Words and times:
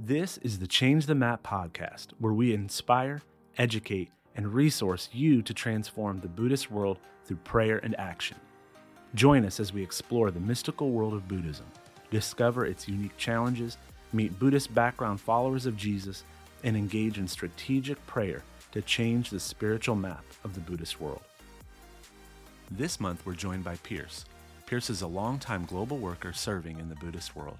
This 0.00 0.38
is 0.38 0.60
the 0.60 0.68
Change 0.68 1.06
the 1.06 1.16
Map 1.16 1.42
podcast, 1.42 2.10
where 2.20 2.32
we 2.32 2.54
inspire, 2.54 3.20
educate, 3.56 4.12
and 4.36 4.54
resource 4.54 5.08
you 5.12 5.42
to 5.42 5.52
transform 5.52 6.20
the 6.20 6.28
Buddhist 6.28 6.70
world 6.70 6.98
through 7.24 7.38
prayer 7.38 7.78
and 7.78 7.98
action. 7.98 8.36
Join 9.16 9.44
us 9.44 9.58
as 9.58 9.72
we 9.72 9.82
explore 9.82 10.30
the 10.30 10.38
mystical 10.38 10.90
world 10.90 11.14
of 11.14 11.26
Buddhism, 11.26 11.66
discover 12.12 12.64
its 12.64 12.86
unique 12.86 13.16
challenges, 13.16 13.76
meet 14.12 14.38
Buddhist 14.38 14.72
background 14.72 15.20
followers 15.20 15.66
of 15.66 15.76
Jesus, 15.76 16.22
and 16.62 16.76
engage 16.76 17.18
in 17.18 17.26
strategic 17.26 18.04
prayer 18.06 18.44
to 18.70 18.82
change 18.82 19.30
the 19.30 19.40
spiritual 19.40 19.96
map 19.96 20.24
of 20.44 20.54
the 20.54 20.60
Buddhist 20.60 21.00
world. 21.00 21.22
This 22.70 23.00
month, 23.00 23.26
we're 23.26 23.34
joined 23.34 23.64
by 23.64 23.74
Pierce. 23.82 24.26
Pierce 24.64 24.90
is 24.90 25.02
a 25.02 25.08
longtime 25.08 25.64
global 25.64 25.98
worker 25.98 26.32
serving 26.32 26.78
in 26.78 26.88
the 26.88 26.94
Buddhist 26.94 27.34
world. 27.34 27.58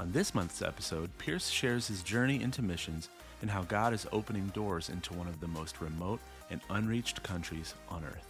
On 0.00 0.10
this 0.12 0.34
month's 0.34 0.62
episode, 0.62 1.10
Pierce 1.18 1.50
shares 1.50 1.86
his 1.86 2.02
journey 2.02 2.42
into 2.42 2.62
missions 2.62 3.10
and 3.42 3.50
how 3.50 3.64
God 3.64 3.92
is 3.92 4.06
opening 4.12 4.46
doors 4.54 4.88
into 4.88 5.12
one 5.12 5.28
of 5.28 5.40
the 5.40 5.46
most 5.46 5.82
remote 5.82 6.20
and 6.48 6.58
unreached 6.70 7.22
countries 7.22 7.74
on 7.90 8.02
earth. 8.04 8.26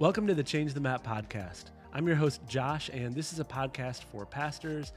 Welcome 0.00 0.26
to 0.26 0.34
the 0.34 0.42
Change 0.42 0.74
the 0.74 0.80
Map 0.80 1.06
podcast. 1.06 1.66
I'm 1.92 2.08
your 2.08 2.16
host, 2.16 2.40
Josh, 2.48 2.90
and 2.92 3.14
this 3.14 3.32
is 3.32 3.38
a 3.38 3.44
podcast 3.44 4.02
for 4.10 4.26
pastors, 4.26 4.92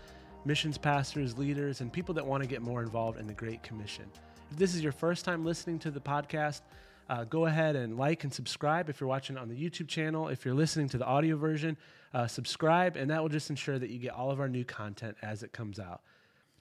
missions 0.46 0.80
pastors, 0.80 1.38
leaders, 1.38 1.80
and 1.80 1.94
people 1.94 2.16
that 2.16 2.26
want 2.26 2.42
to 2.42 2.50
get 2.50 2.64
more 2.64 2.82
involved 2.82 3.20
in 3.20 3.28
the 3.28 3.34
Great 3.36 3.62
Commission. 3.62 4.06
If 4.50 4.58
this 4.58 4.74
is 4.74 4.82
your 4.82 4.94
first 4.94 5.24
time 5.26 5.46
listening 5.46 5.78
to 5.78 5.92
the 5.92 6.02
podcast, 6.02 6.62
uh, 7.10 7.24
go 7.24 7.46
ahead 7.46 7.76
and 7.76 7.98
like 7.98 8.24
and 8.24 8.34
subscribe 8.34 8.90
if 8.90 9.00
you're 9.00 9.08
watching 9.10 9.38
on 9.38 9.50
the 9.50 9.56
YouTube 9.56 9.88
channel. 9.88 10.28
If 10.28 10.46
you're 10.46 10.54
listening 10.54 10.90
to 10.90 10.98
the 10.98 11.06
audio 11.06 11.38
version, 11.38 11.78
uh, 12.14 12.28
subscribe, 12.28 12.96
and 12.96 13.10
that 13.12 13.22
will 13.22 13.30
just 13.30 13.50
ensure 13.50 13.78
that 13.78 13.90
you 13.90 14.00
get 14.00 14.14
all 14.14 14.32
of 14.32 14.40
our 14.40 14.50
new 14.50 14.64
content 14.64 15.18
as 15.22 15.44
it 15.44 15.52
comes 15.54 15.80
out. 15.80 16.02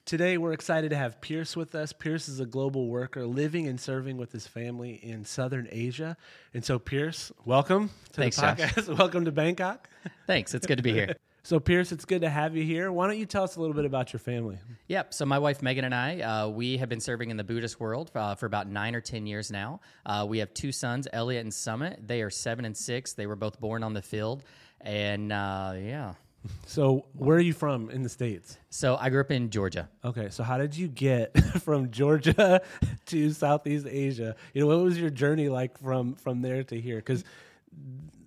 Today, 0.05 0.37
we're 0.37 0.53
excited 0.53 0.91
to 0.91 0.95
have 0.95 1.19
Pierce 1.19 1.55
with 1.55 1.73
us. 1.73 1.91
Pierce 1.91 2.29
is 2.29 2.39
a 2.39 2.45
global 2.45 2.89
worker 2.89 3.25
living 3.25 3.67
and 3.67 3.79
serving 3.79 4.17
with 4.17 4.31
his 4.31 4.45
family 4.45 4.99
in 5.01 5.25
Southern 5.25 5.67
Asia. 5.71 6.15
And 6.53 6.63
so, 6.63 6.77
Pierce, 6.77 7.31
welcome 7.43 7.89
to 8.11 8.21
Thanks, 8.21 8.35
the 8.35 8.43
podcast. 8.43 8.97
welcome 8.99 9.25
to 9.25 9.31
Bangkok. 9.31 9.89
Thanks. 10.27 10.53
It's 10.53 10.67
good 10.67 10.77
to 10.77 10.83
be 10.83 10.93
here. 10.93 11.15
So, 11.45 11.59
Pierce, 11.59 11.91
it's 11.91 12.05
good 12.05 12.21
to 12.21 12.29
have 12.29 12.55
you 12.57 12.63
here. 12.63 12.91
Why 12.91 13.05
don't 13.05 13.19
you 13.19 13.27
tell 13.27 13.43
us 13.43 13.55
a 13.55 13.61
little 13.61 13.75
bit 13.75 13.85
about 13.85 14.11
your 14.11 14.19
family? 14.19 14.57
Yep. 14.87 15.13
So, 15.13 15.27
my 15.27 15.37
wife 15.37 15.61
Megan 15.61 15.85
and 15.85 15.93
I, 15.93 16.19
uh, 16.21 16.47
we 16.47 16.77
have 16.77 16.89
been 16.89 16.99
serving 16.99 17.29
in 17.29 17.37
the 17.37 17.43
Buddhist 17.43 17.79
world 17.79 18.09
uh, 18.15 18.33
for 18.33 18.47
about 18.47 18.67
nine 18.67 18.95
or 18.95 18.99
10 18.99 19.27
years 19.27 19.51
now. 19.51 19.79
Uh, 20.07 20.25
we 20.27 20.39
have 20.39 20.51
two 20.55 20.71
sons, 20.71 21.07
Elliot 21.13 21.43
and 21.43 21.53
Summit. 21.53 21.99
They 22.03 22.23
are 22.23 22.31
seven 22.31 22.65
and 22.65 22.75
six. 22.75 23.13
They 23.13 23.27
were 23.27 23.35
both 23.35 23.61
born 23.61 23.83
on 23.83 23.93
the 23.93 24.01
field. 24.01 24.41
And 24.81 25.31
uh, 25.31 25.75
yeah. 25.77 26.13
So, 26.65 27.05
where 27.13 27.37
are 27.37 27.41
you 27.41 27.53
from 27.53 27.91
in 27.91 28.01
the 28.01 28.09
States? 28.09 28.57
So, 28.71 28.97
I 28.99 29.11
grew 29.11 29.21
up 29.21 29.29
in 29.29 29.51
Georgia. 29.51 29.87
Okay. 30.03 30.29
So, 30.31 30.41
how 30.43 30.57
did 30.57 30.75
you 30.75 30.87
get 30.87 31.37
from 31.61 31.91
Georgia 31.91 32.63
to 33.05 33.31
Southeast 33.31 33.85
Asia? 33.87 34.35
You 34.55 34.61
know, 34.61 34.67
what 34.67 34.79
was 34.79 34.99
your 34.99 35.11
journey 35.11 35.49
like 35.49 35.77
from, 35.77 36.15
from 36.15 36.41
there 36.41 36.63
to 36.63 36.81
here? 36.81 36.97
Because 36.97 37.23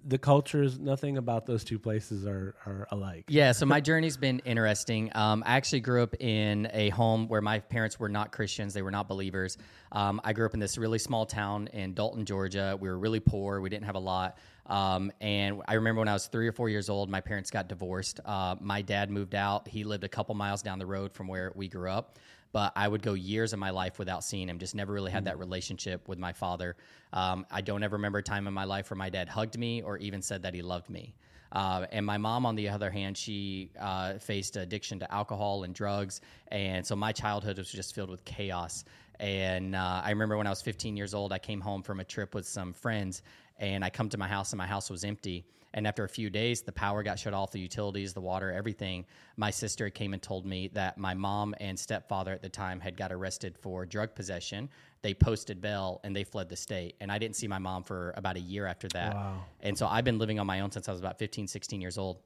the 0.09 0.19
cultures, 0.19 0.78
nothing 0.78 1.19
about 1.19 1.45
those 1.45 1.64
two 1.64 1.78
places 1.78 2.27
are, 2.27 2.55
are 2.64 2.89
alike. 2.91 3.27
Yeah, 3.28 3.53
so 3.53 3.67
my 3.67 3.81
journey's 3.81 4.17
been 4.17 4.41
interesting. 4.41 5.11
Um, 5.14 5.42
I 5.45 5.56
actually 5.56 5.81
grew 5.81 6.03
up 6.03 6.14
in 6.19 6.69
a 6.73 6.89
home 6.89 7.28
where 7.28 7.42
my 7.42 7.59
parents 7.59 8.01
were 8.01 8.09
not 8.09 8.33
Christians, 8.33 8.73
they 8.73 8.81
were 8.81 8.91
not 8.91 9.06
believers. 9.06 9.59
Um, 9.92 10.20
I 10.25 10.33
grew 10.33 10.47
up 10.47 10.55
in 10.55 10.61
this 10.61 10.79
really 10.79 10.98
small 10.98 11.27
town 11.27 11.69
in 11.75 11.92
Dalton, 11.92 12.25
Georgia. 12.25 12.77
We 12.81 12.89
were 12.89 12.98
really 12.98 13.20
poor, 13.20 13.61
we 13.61 13.69
didn't 13.69 13.84
have 13.84 13.97
a 13.97 14.01
lot. 14.01 14.39
Um, 14.64 15.12
and 15.20 15.62
I 15.69 15.75
remember 15.75 16.01
when 16.01 16.09
I 16.09 16.14
was 16.14 16.27
three 16.27 16.48
or 16.48 16.53
four 16.53 16.70
years 16.70 16.89
old, 16.89 17.11
my 17.11 17.20
parents 17.20 17.51
got 17.51 17.69
divorced. 17.69 18.20
Uh, 18.25 18.56
my 18.61 18.83
dad 18.83 19.11
moved 19.11 19.34
out. 19.34 19.69
He 19.69 19.84
lived 19.84 20.05
a 20.05 20.09
couple 20.09 20.34
miles 20.34 20.62
down 20.62 20.79
the 20.79 20.86
road 20.86 21.12
from 21.12 21.29
where 21.29 21.53
we 21.55 21.69
grew 21.69 21.91
up 21.91 22.19
but 22.52 22.72
I 22.77 22.88
would 22.88 23.02
go 23.02 23.14
years 23.14 23.52
of 23.52 23.58
my 23.58 23.70
life 23.70 23.98
without 23.98 24.24
seeing 24.24 24.48
him. 24.48 24.58
Just 24.58 24.74
never 24.74 24.92
really 24.92 25.11
had 25.11 25.24
that 25.27 25.36
mm. 25.36 25.40
relationship 25.40 26.08
with 26.08 26.18
my 26.18 26.33
father. 26.33 26.77
Um, 27.12 27.46
I 27.50 27.61
don't 27.61 27.83
ever 27.83 27.96
remember 27.96 28.18
a 28.18 28.23
time 28.23 28.46
in 28.46 28.55
my 28.55 28.64
life 28.64 28.90
where 28.90 28.96
my 28.96 29.11
dad 29.11 29.28
hugged 29.28 29.58
me 29.58 29.83
or 29.83 29.98
even 29.98 30.23
said 30.23 30.42
that 30.42 30.55
he 30.55 30.62
loved 30.62 30.90
me. 30.90 31.14
Uh, 31.52 31.86
and 31.92 32.05
my 32.05 32.18
mom, 32.18 32.45
on 32.45 32.55
the 32.56 32.68
other 32.68 32.90
hand, 32.90 33.17
she 33.17 33.70
uh, 33.80 34.14
faced 34.18 34.56
addiction 34.56 34.98
to 34.98 35.12
alcohol 35.12 35.64
and 35.64 35.74
drugs, 35.74 36.20
and 36.48 36.86
so 36.86 36.95
my 36.95 37.11
childhood 37.11 37.56
was 37.56 37.70
just 37.70 37.95
filled 37.95 38.11
with 38.11 38.24
chaos. 38.24 38.84
And 39.18 39.74
uh, 39.74 40.02
I 40.05 40.11
remember 40.11 40.36
when 40.36 40.46
I 40.46 40.50
was 40.50 40.62
15 40.62 40.96
years 40.96 41.14
old, 41.14 41.33
I 41.33 41.39
came 41.39 41.61
home 41.61 41.83
from 41.83 42.00
a 42.00 42.05
trip 42.05 42.34
with 42.34 42.46
some 42.46 42.73
friends, 42.73 43.23
and 43.58 43.83
I 43.84 43.90
come 43.90 44.11
to 44.11 44.18
my 44.18 44.28
house, 44.28 44.52
and 44.52 44.58
my 44.58 44.67
house 44.67 44.90
was 44.90 45.05
empty. 45.05 45.44
And 45.74 45.86
after 45.86 46.05
a 46.05 46.08
few 46.08 46.30
days, 46.30 46.62
the 46.62 46.73
power 46.73 47.02
got 47.02 47.18
shut 47.18 47.34
off, 47.34 47.52
the 47.52 47.61
utilities, 47.61 48.14
the 48.14 48.20
water, 48.20 48.51
everything. 48.51 49.05
My 49.36 49.51
sister 49.51 49.90
came 49.90 50.14
and 50.14 50.23
told 50.23 50.46
me 50.46 50.68
that 50.68 50.98
my 50.98 51.14
mom 51.14 51.55
and 51.61 51.79
stepfather 51.79 52.33
at 52.33 52.42
the 52.42 52.48
time 52.48 52.80
had 52.80 52.96
got 52.96 53.12
arrested 53.12 53.56
for 53.58 53.84
drug 53.84 54.14
possession. 54.14 54.70
They 55.02 55.14
posted 55.14 55.61
bail 55.61 56.01
and 56.05 56.17
they 56.17 56.24
fled 56.24 56.48
the 56.48 56.56
state. 56.56 56.96
And 57.01 57.12
I 57.12 57.18
didn't 57.18 57.36
see 57.36 57.46
my 57.48 57.58
mom 57.58 57.84
for 57.84 58.14
about 58.17 58.36
a 58.36 58.40
year 58.40 58.67
after 58.67 58.89
that. 58.89 59.14
Wow. 59.14 59.45
And 59.61 59.77
so 59.77 59.86
I've 59.86 60.05
been 60.05 60.18
living 60.18 60.40
on 60.40 60.46
my 60.46 60.61
own 60.61 60.70
since 60.70 60.89
I 60.89 60.92
was 60.92 61.01
about 61.01 61.18
15, 61.18 61.46
16 61.46 61.80
years 61.80 61.98
old. 61.98 62.18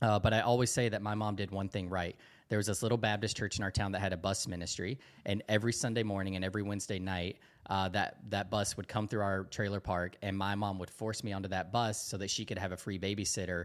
Uh, 0.00 0.18
but 0.18 0.32
I 0.32 0.40
always 0.40 0.70
say 0.70 0.88
that 0.88 1.02
my 1.02 1.14
mom 1.14 1.36
did 1.36 1.50
one 1.50 1.68
thing 1.68 1.88
right. 1.88 2.16
There 2.48 2.58
was 2.58 2.66
this 2.66 2.82
little 2.82 2.98
Baptist 2.98 3.36
church 3.36 3.58
in 3.58 3.64
our 3.64 3.70
town 3.70 3.92
that 3.92 4.00
had 4.00 4.12
a 4.12 4.16
bus 4.16 4.46
ministry, 4.46 4.98
and 5.24 5.42
every 5.48 5.72
Sunday 5.72 6.02
morning 6.02 6.36
and 6.36 6.44
every 6.44 6.62
Wednesday 6.62 6.98
night, 6.98 7.38
uh, 7.68 7.88
that 7.88 8.18
that 8.30 8.50
bus 8.50 8.76
would 8.76 8.86
come 8.86 9.08
through 9.08 9.22
our 9.22 9.44
trailer 9.44 9.80
park, 9.80 10.16
and 10.22 10.36
my 10.36 10.54
mom 10.54 10.78
would 10.78 10.90
force 10.90 11.24
me 11.24 11.32
onto 11.32 11.48
that 11.48 11.72
bus 11.72 12.00
so 12.00 12.16
that 12.16 12.30
she 12.30 12.44
could 12.44 12.58
have 12.58 12.72
a 12.72 12.76
free 12.76 12.98
babysitter. 12.98 13.64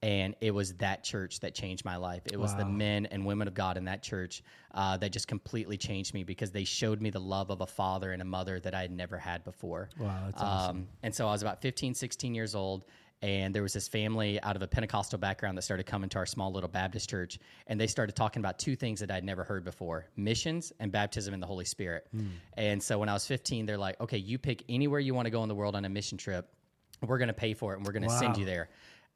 And 0.00 0.36
it 0.40 0.52
was 0.52 0.74
that 0.74 1.02
church 1.02 1.40
that 1.40 1.56
changed 1.56 1.84
my 1.84 1.96
life. 1.96 2.22
It 2.26 2.38
was 2.38 2.52
wow. 2.52 2.58
the 2.58 2.64
men 2.66 3.06
and 3.06 3.26
women 3.26 3.48
of 3.48 3.54
God 3.54 3.76
in 3.76 3.84
that 3.86 4.00
church 4.00 4.44
uh, 4.72 4.96
that 4.98 5.10
just 5.10 5.26
completely 5.26 5.76
changed 5.76 6.14
me 6.14 6.22
because 6.22 6.52
they 6.52 6.62
showed 6.62 7.00
me 7.00 7.10
the 7.10 7.18
love 7.18 7.50
of 7.50 7.62
a 7.62 7.66
father 7.66 8.12
and 8.12 8.22
a 8.22 8.24
mother 8.24 8.60
that 8.60 8.74
I 8.74 8.82
had 8.82 8.92
never 8.92 9.18
had 9.18 9.42
before. 9.42 9.88
Wow, 9.98 10.22
that's 10.26 10.40
awesome. 10.40 10.76
Um, 10.76 10.88
and 11.02 11.12
so 11.12 11.26
I 11.26 11.32
was 11.32 11.42
about 11.42 11.60
15, 11.62 11.94
16 11.94 12.32
years 12.32 12.54
old 12.54 12.84
and 13.22 13.54
there 13.54 13.62
was 13.62 13.72
this 13.72 13.88
family 13.88 14.40
out 14.42 14.54
of 14.54 14.62
a 14.62 14.68
Pentecostal 14.68 15.18
background 15.18 15.58
that 15.58 15.62
started 15.62 15.86
coming 15.86 16.08
to 16.10 16.18
our 16.18 16.26
small 16.26 16.52
little 16.52 16.68
Baptist 16.68 17.10
church, 17.10 17.38
and 17.66 17.80
they 17.80 17.86
started 17.86 18.14
talking 18.14 18.40
about 18.40 18.58
two 18.58 18.76
things 18.76 19.00
that 19.00 19.10
I'd 19.10 19.24
never 19.24 19.44
heard 19.44 19.64
before: 19.64 20.06
missions 20.16 20.72
and 20.78 20.92
baptism 20.92 21.34
in 21.34 21.40
the 21.40 21.46
Holy 21.46 21.64
Spirit. 21.64 22.06
Mm. 22.16 22.28
And 22.56 22.82
so 22.82 22.98
when 22.98 23.08
I 23.08 23.12
was 23.12 23.26
15, 23.26 23.66
they're 23.66 23.78
like, 23.78 24.00
"Okay, 24.00 24.18
you 24.18 24.38
pick 24.38 24.64
anywhere 24.68 25.00
you 25.00 25.14
want 25.14 25.26
to 25.26 25.30
go 25.30 25.42
in 25.42 25.48
the 25.48 25.54
world 25.54 25.74
on 25.74 25.84
a 25.84 25.88
mission 25.88 26.18
trip. 26.18 26.48
We're 27.04 27.18
going 27.18 27.28
to 27.28 27.34
pay 27.34 27.54
for 27.54 27.72
it, 27.72 27.78
and 27.78 27.86
we're 27.86 27.92
going 27.92 28.02
to 28.02 28.08
wow. 28.08 28.20
send 28.20 28.36
you 28.36 28.44
there." 28.44 28.68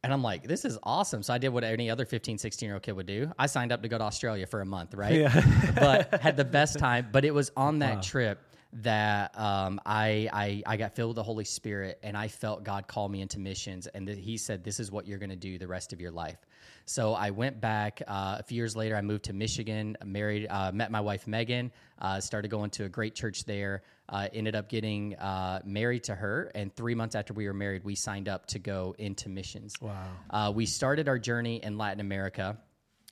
And 0.04 0.12
I'm 0.12 0.22
like, 0.22 0.48
this 0.48 0.64
is 0.64 0.78
awesome. 0.82 1.22
So 1.22 1.32
I 1.32 1.38
did 1.38 1.50
what 1.50 1.62
any 1.62 1.88
other 1.88 2.04
15, 2.04 2.36
16 2.36 2.66
year 2.66 2.74
old 2.74 2.82
kid 2.82 2.90
would 2.92 3.06
do. 3.06 3.30
I 3.38 3.46
signed 3.46 3.70
up 3.70 3.82
to 3.82 3.88
go 3.88 3.98
to 3.98 4.04
Australia 4.04 4.48
for 4.48 4.60
a 4.60 4.66
month, 4.66 4.94
right? 4.94 5.14
Yeah. 5.14 5.72
but 5.78 6.20
had 6.20 6.36
the 6.36 6.44
best 6.58 6.80
time. 6.80 7.06
But 7.12 7.24
it 7.24 7.32
was 7.32 7.52
on 7.56 7.78
that 7.80 7.96
wow. 7.96 8.00
trip 8.00 8.40
that 8.74 9.38
um, 9.38 9.80
I, 9.84 10.28
I, 10.32 10.62
I 10.66 10.76
got 10.76 10.94
filled 10.94 11.10
with 11.10 11.16
the 11.16 11.22
Holy 11.22 11.44
Spirit 11.44 11.98
and 12.02 12.16
I 12.16 12.28
felt 12.28 12.64
God 12.64 12.86
call 12.86 13.08
me 13.08 13.20
into 13.20 13.38
missions 13.38 13.86
and 13.86 14.06
th- 14.06 14.18
He 14.18 14.38
said, 14.38 14.64
"This 14.64 14.80
is 14.80 14.90
what 14.90 15.06
you're 15.06 15.18
going 15.18 15.30
to 15.30 15.36
do 15.36 15.58
the 15.58 15.68
rest 15.68 15.92
of 15.92 16.00
your 16.00 16.10
life." 16.10 16.38
So 16.84 17.14
I 17.14 17.30
went 17.30 17.60
back 17.60 18.02
uh, 18.06 18.36
a 18.40 18.42
few 18.42 18.56
years 18.56 18.74
later. 18.74 18.96
I 18.96 19.02
moved 19.02 19.24
to 19.24 19.32
Michigan, 19.32 19.96
married, 20.04 20.46
uh, 20.48 20.72
met 20.72 20.90
my 20.90 21.00
wife 21.00 21.26
Megan, 21.26 21.70
uh, 22.00 22.20
started 22.20 22.50
going 22.50 22.70
to 22.70 22.84
a 22.84 22.88
great 22.88 23.14
church 23.14 23.44
there. 23.44 23.82
Uh, 24.08 24.28
ended 24.32 24.54
up 24.54 24.68
getting 24.68 25.14
uh, 25.16 25.60
married 25.64 26.04
to 26.04 26.14
her, 26.14 26.50
and 26.54 26.74
three 26.74 26.94
months 26.94 27.14
after 27.14 27.32
we 27.32 27.46
were 27.46 27.54
married, 27.54 27.84
we 27.84 27.94
signed 27.94 28.28
up 28.28 28.46
to 28.46 28.58
go 28.58 28.94
into 28.98 29.28
missions. 29.28 29.74
Wow! 29.80 30.06
Uh, 30.28 30.52
we 30.54 30.66
started 30.66 31.08
our 31.08 31.18
journey 31.18 31.62
in 31.62 31.78
Latin 31.78 32.00
America 32.00 32.58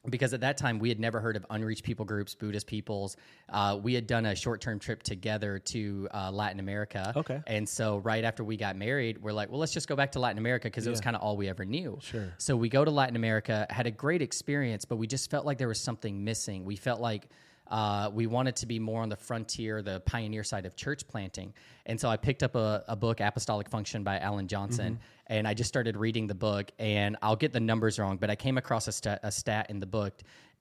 because 0.09 0.33
at 0.33 0.41
that 0.41 0.57
time 0.57 0.79
we 0.79 0.89
had 0.89 0.99
never 0.99 1.21
heard 1.21 1.37
of 1.37 1.45
unreached 1.51 1.85
people 1.85 2.05
groups, 2.05 2.35
Buddhist 2.35 2.67
peoples. 2.67 3.17
Uh, 3.49 3.79
we 3.83 3.93
had 3.93 4.07
done 4.07 4.27
a 4.27 4.35
short 4.35 4.61
term 4.61 4.79
trip 4.79 5.03
together 5.03 5.59
to 5.59 6.09
uh, 6.15 6.31
Latin 6.31 6.61
America. 6.61 7.13
Okay. 7.17 7.41
And 7.47 7.69
so 7.69 7.99
right 7.99 8.25
after 8.25 8.43
we 8.43 8.57
got 8.57 8.77
married, 8.77 9.21
we're 9.21 9.33
like, 9.33 9.51
well, 9.51 9.61
let's 9.61 9.73
just 9.73 9.89
go 9.89 9.97
back 9.97 10.13
to 10.13 10.21
Latin 10.21 10.39
America 10.39 10.69
because 10.69 10.85
yeah. 10.85 10.91
it 10.91 10.93
was 10.93 11.01
kind 11.01 11.17
of 11.17 11.23
all 11.23 11.37
we 11.37 11.49
ever 11.49 11.65
knew. 11.65 11.99
Sure. 12.01 12.33
So 12.39 12.57
we 12.57 12.69
go 12.69 12.85
to 12.85 12.91
Latin 12.91 13.17
America, 13.17 13.67
had 13.69 13.87
a 13.87 13.91
great 13.91 14.23
experience, 14.23 14.85
but 14.85 14.97
we 14.97 15.07
just 15.07 15.31
felt 15.31 15.45
like 15.45 15.59
there 15.59 15.69
was 15.69 15.81
something 15.81 16.25
missing. 16.25 16.65
We 16.65 16.77
felt 16.77 17.01
like 17.01 17.29
uh, 17.71 18.11
we 18.13 18.27
wanted 18.27 18.57
to 18.57 18.67
be 18.67 18.79
more 18.79 19.03
on 19.03 19.09
the 19.09 19.17
frontier, 19.17 19.81
the 19.81 20.01
pioneer 20.01 20.43
side 20.43 20.67
of 20.67 20.75
church 20.77 21.07
planting. 21.07 21.55
And 21.87 22.01
so 22.01 22.09
I 22.09 22.17
picked 22.17 22.43
up 22.43 22.57
a, 22.57 22.85
a 22.89 22.97
book, 22.97 23.21
Apostolic 23.21 23.69
Function 23.69 24.03
by 24.03 24.19
Alan 24.19 24.49
Johnson, 24.49 24.95
mm-hmm. 24.95 25.33
and 25.33 25.47
I 25.47 25.55
just 25.55 25.69
started 25.69 25.97
reading 25.97 26.27
the 26.27 26.35
book. 26.35 26.71
And 26.79 27.17
I'll 27.23 27.37
get 27.37 27.53
the 27.53 27.61
numbers 27.61 27.99
wrong, 27.99 28.17
but 28.17 28.31
I 28.31 28.37
came 28.37 28.59
across 28.59 28.89
a, 28.89 28.93
st- 28.93 29.21
a 29.23 29.31
stat 29.31 29.67
in 29.71 29.79
the 29.79 29.87
book 29.87 30.15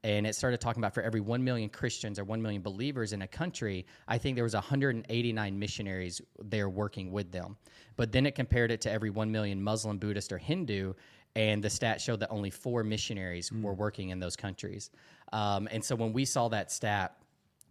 and 0.04 0.26
it 0.26 0.34
started 0.34 0.62
talking 0.62 0.82
about 0.82 0.94
for 0.94 1.04
every 1.04 1.22
1 1.22 1.44
million 1.44 1.70
christians 1.70 2.20
or 2.20 2.24
1 2.24 2.42
million 2.42 2.62
believers 2.62 3.14
in 3.14 3.22
a 3.22 3.28
country 3.28 3.86
i 4.08 4.18
think 4.18 4.36
there 4.36 4.44
was 4.44 4.54
189 4.54 5.60
missionaries 5.60 6.22
there 6.44 6.70
working 6.70 7.12
with 7.12 7.32
them 7.32 7.58
but 7.96 8.12
then 8.12 8.26
it 8.26 8.36
compared 8.36 8.72
it 8.72 8.82
to 8.82 8.92
every 8.92 9.10
1 9.10 9.32
million 9.32 9.62
muslim 9.62 9.98
buddhist 9.98 10.32
or 10.32 10.38
hindu 10.38 10.94
and 11.36 11.64
the 11.64 11.70
stat 11.70 12.02
showed 12.02 12.20
that 12.22 12.30
only 12.32 12.50
four 12.50 12.84
missionaries 12.84 13.50
mm. 13.50 13.62
were 13.62 13.74
working 13.74 14.10
in 14.10 14.20
those 14.20 14.36
countries 14.36 14.90
um, 15.32 15.68
and 15.72 15.84
so 15.84 15.96
when 15.96 16.14
we 16.14 16.26
saw 16.26 16.48
that 16.50 16.72
stat, 16.72 17.16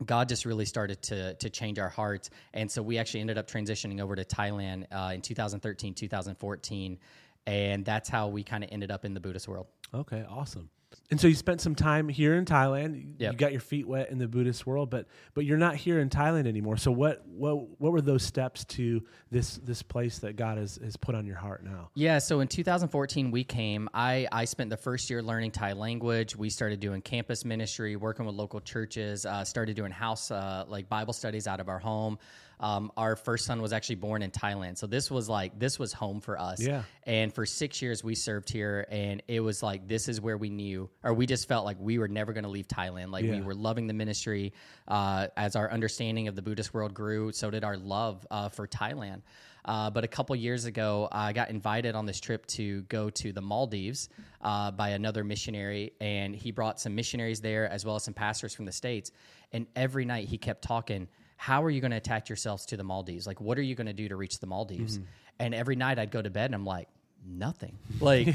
God 0.05 0.29
just 0.29 0.45
really 0.45 0.65
started 0.65 1.03
to 1.05 1.35
to 1.35 1.51
change 1.51 1.79
our 1.79 1.89
hearts, 1.89 2.31
and 2.55 2.71
so 2.71 2.83
we 2.83 2.99
actually 2.99 3.21
ended 3.21 3.39
up 3.39 3.49
transitioning 3.49 4.01
over 4.01 4.15
to 4.15 4.25
Thailand 4.25 4.87
uh, 4.93 5.13
in 5.15 5.23
2013, 5.23 5.95
2014. 5.95 6.99
and 7.47 7.85
that's 7.85 8.09
how 8.09 8.29
we 8.29 8.45
kind 8.45 8.63
of 8.63 8.71
ended 8.71 8.91
up 8.91 9.05
in 9.05 9.15
the 9.15 9.21
Buddhist 9.21 9.49
world. 9.49 9.67
Okay, 9.93 10.25
awesome. 10.29 10.71
And 11.11 11.19
so 11.19 11.27
you 11.27 11.35
spent 11.35 11.63
some 11.63 11.75
time 11.75 12.09
here 12.09 12.35
in 12.35 12.45
Thailand. 12.45 13.15
You 13.19 13.33
got 13.33 13.53
your 13.53 13.63
feet 13.63 13.89
wet 13.89 14.11
in 14.11 14.19
the 14.19 14.29
Buddhist 14.29 14.67
world, 14.67 14.91
but 14.91 15.07
but 15.33 15.47
you're 15.47 15.57
not 15.57 15.75
here 15.75 16.01
in 16.01 16.11
Thailand 16.11 16.47
anymore. 16.47 16.77
So 16.77 16.91
what 16.93 17.27
what 17.27 17.81
what 17.81 17.93
were 17.93 18.03
those 18.03 18.23
steps 18.23 18.65
to 18.67 19.03
this 19.31 19.57
this 19.59 19.83
place 19.83 20.19
that 20.19 20.37
God 20.37 20.59
has 20.59 20.79
has 20.83 20.97
put 20.97 21.15
on 21.15 21.25
your 21.25 21.37
heart 21.37 21.65
now? 21.65 21.89
Yeah, 21.95 22.19
so 22.19 22.41
in 22.41 22.49
2014 22.49 23.31
we 23.31 23.43
came. 23.43 23.89
I 23.95 24.29
I 24.31 24.45
spent 24.45 24.69
the 24.69 24.77
first 24.77 25.09
year 25.09 25.23
learning 25.23 25.53
Thai 25.53 25.73
language. 25.73 26.37
We 26.37 26.51
started 26.51 26.79
doing 26.79 27.01
campus 27.01 27.43
ministry, 27.43 27.97
working 27.97 28.27
with 28.27 28.35
local 28.35 28.61
churches. 28.61 29.25
Uh, 29.25 29.45
started 29.45 29.77
doing 29.77 29.93
house 29.93 30.31
uh, 30.31 30.67
like 30.69 30.91
Bible 30.91 31.15
studies 31.15 31.47
out 31.47 31.61
of 31.61 31.71
our 31.71 31.79
home. 31.79 32.19
Um, 32.61 32.91
our 32.97 33.17
first 33.17 33.45
son 33.47 33.63
was 33.63 33.73
actually 33.73 33.97
born 33.97 34.23
in 34.23 34.31
Thailand, 34.31 34.79
so 34.79 34.87
this 34.87 35.11
was 35.11 35.29
like 35.29 35.59
this 35.59 35.79
was 35.79 35.93
home 35.93 36.21
for 36.21 36.39
us. 36.39 36.61
Yeah. 36.61 36.83
And 37.05 37.33
for 37.33 37.47
six 37.47 37.81
years 37.81 38.03
we 38.03 38.15
served 38.15 38.51
here, 38.51 38.87
and 38.91 39.23
it 39.29 39.41
was 39.41 39.63
like 39.63 39.87
this 39.87 40.09
is 40.09 40.21
where 40.21 40.37
we 40.37 40.51
knew, 40.51 40.91
or 41.03 41.15
we 41.15 41.27
just 41.27 41.49
felt 41.49 41.65
like 41.65 41.77
we 41.81 41.99
were 41.99 42.09
never 42.09 42.33
going 42.33 42.45
to 42.45 42.51
leave 42.51 42.69
Thailand. 42.69 43.11
Like 43.11 43.25
we 43.25 43.41
were 43.41 43.55
loving 43.55 43.87
the 43.87 43.95
ministry. 43.95 44.53
Uh, 44.87 45.27
as 45.37 45.55
our 45.55 45.71
understanding 45.71 46.29
of 46.29 46.35
the 46.35 46.43
Buddhist 46.43 46.73
world 46.73 46.95
grew, 46.95 47.31
so 47.33 47.51
did 47.51 47.65
our 47.65 47.77
love 47.77 48.27
uh, 48.31 48.49
for 48.49 48.67
Thailand. 48.67 49.23
Uh, 49.65 49.91
but 49.91 50.03
a 50.03 50.09
couple 50.09 50.35
years 50.35 50.65
ago, 50.65 51.09
I 51.13 51.35
got 51.35 51.51
invited 51.51 51.95
on 51.95 52.07
this 52.07 52.19
trip 52.21 52.47
to 52.47 52.83
go 52.83 53.11
to 53.11 53.33
the 53.33 53.43
Maldives 53.43 54.09
uh, 54.41 54.71
by 54.71 54.91
another 54.91 55.25
missionary, 55.25 55.93
and 56.01 56.35
he 56.35 56.53
brought 56.53 56.81
some 56.81 56.95
missionaries 56.95 57.41
there 57.43 57.69
as 57.69 57.85
well 57.85 57.97
as 57.97 58.05
some 58.05 58.15
pastors 58.15 58.55
from 58.55 58.65
the 58.65 58.73
states. 58.73 59.13
And 59.53 59.67
every 59.77 60.07
night 60.07 60.29
he 60.29 60.39
kept 60.39 60.63
talking, 60.63 61.09
"How 61.39 61.65
are 61.65 61.71
you 61.71 61.81
going 61.81 61.93
to 61.93 61.97
attach 61.97 62.29
yourselves 62.29 62.67
to 62.67 62.77
the 62.77 62.85
Maldives? 62.85 63.27
Like, 63.27 63.41
what 63.41 63.57
are 63.59 63.63
you 63.63 63.75
going 63.75 63.87
to 63.87 63.95
do 63.95 64.09
to 64.09 64.17
reach 64.17 64.39
the 64.39 64.47
Maldives?" 64.47 65.01
And 65.39 65.55
every 65.55 65.77
night 65.77 65.99
I'd 65.99 66.11
go 66.11 66.21
to 66.21 66.31
bed 66.31 66.47
and 66.47 66.55
I'm 66.55 66.67
like, 66.67 66.89
nothing. 67.27 67.79
Like 68.01 68.29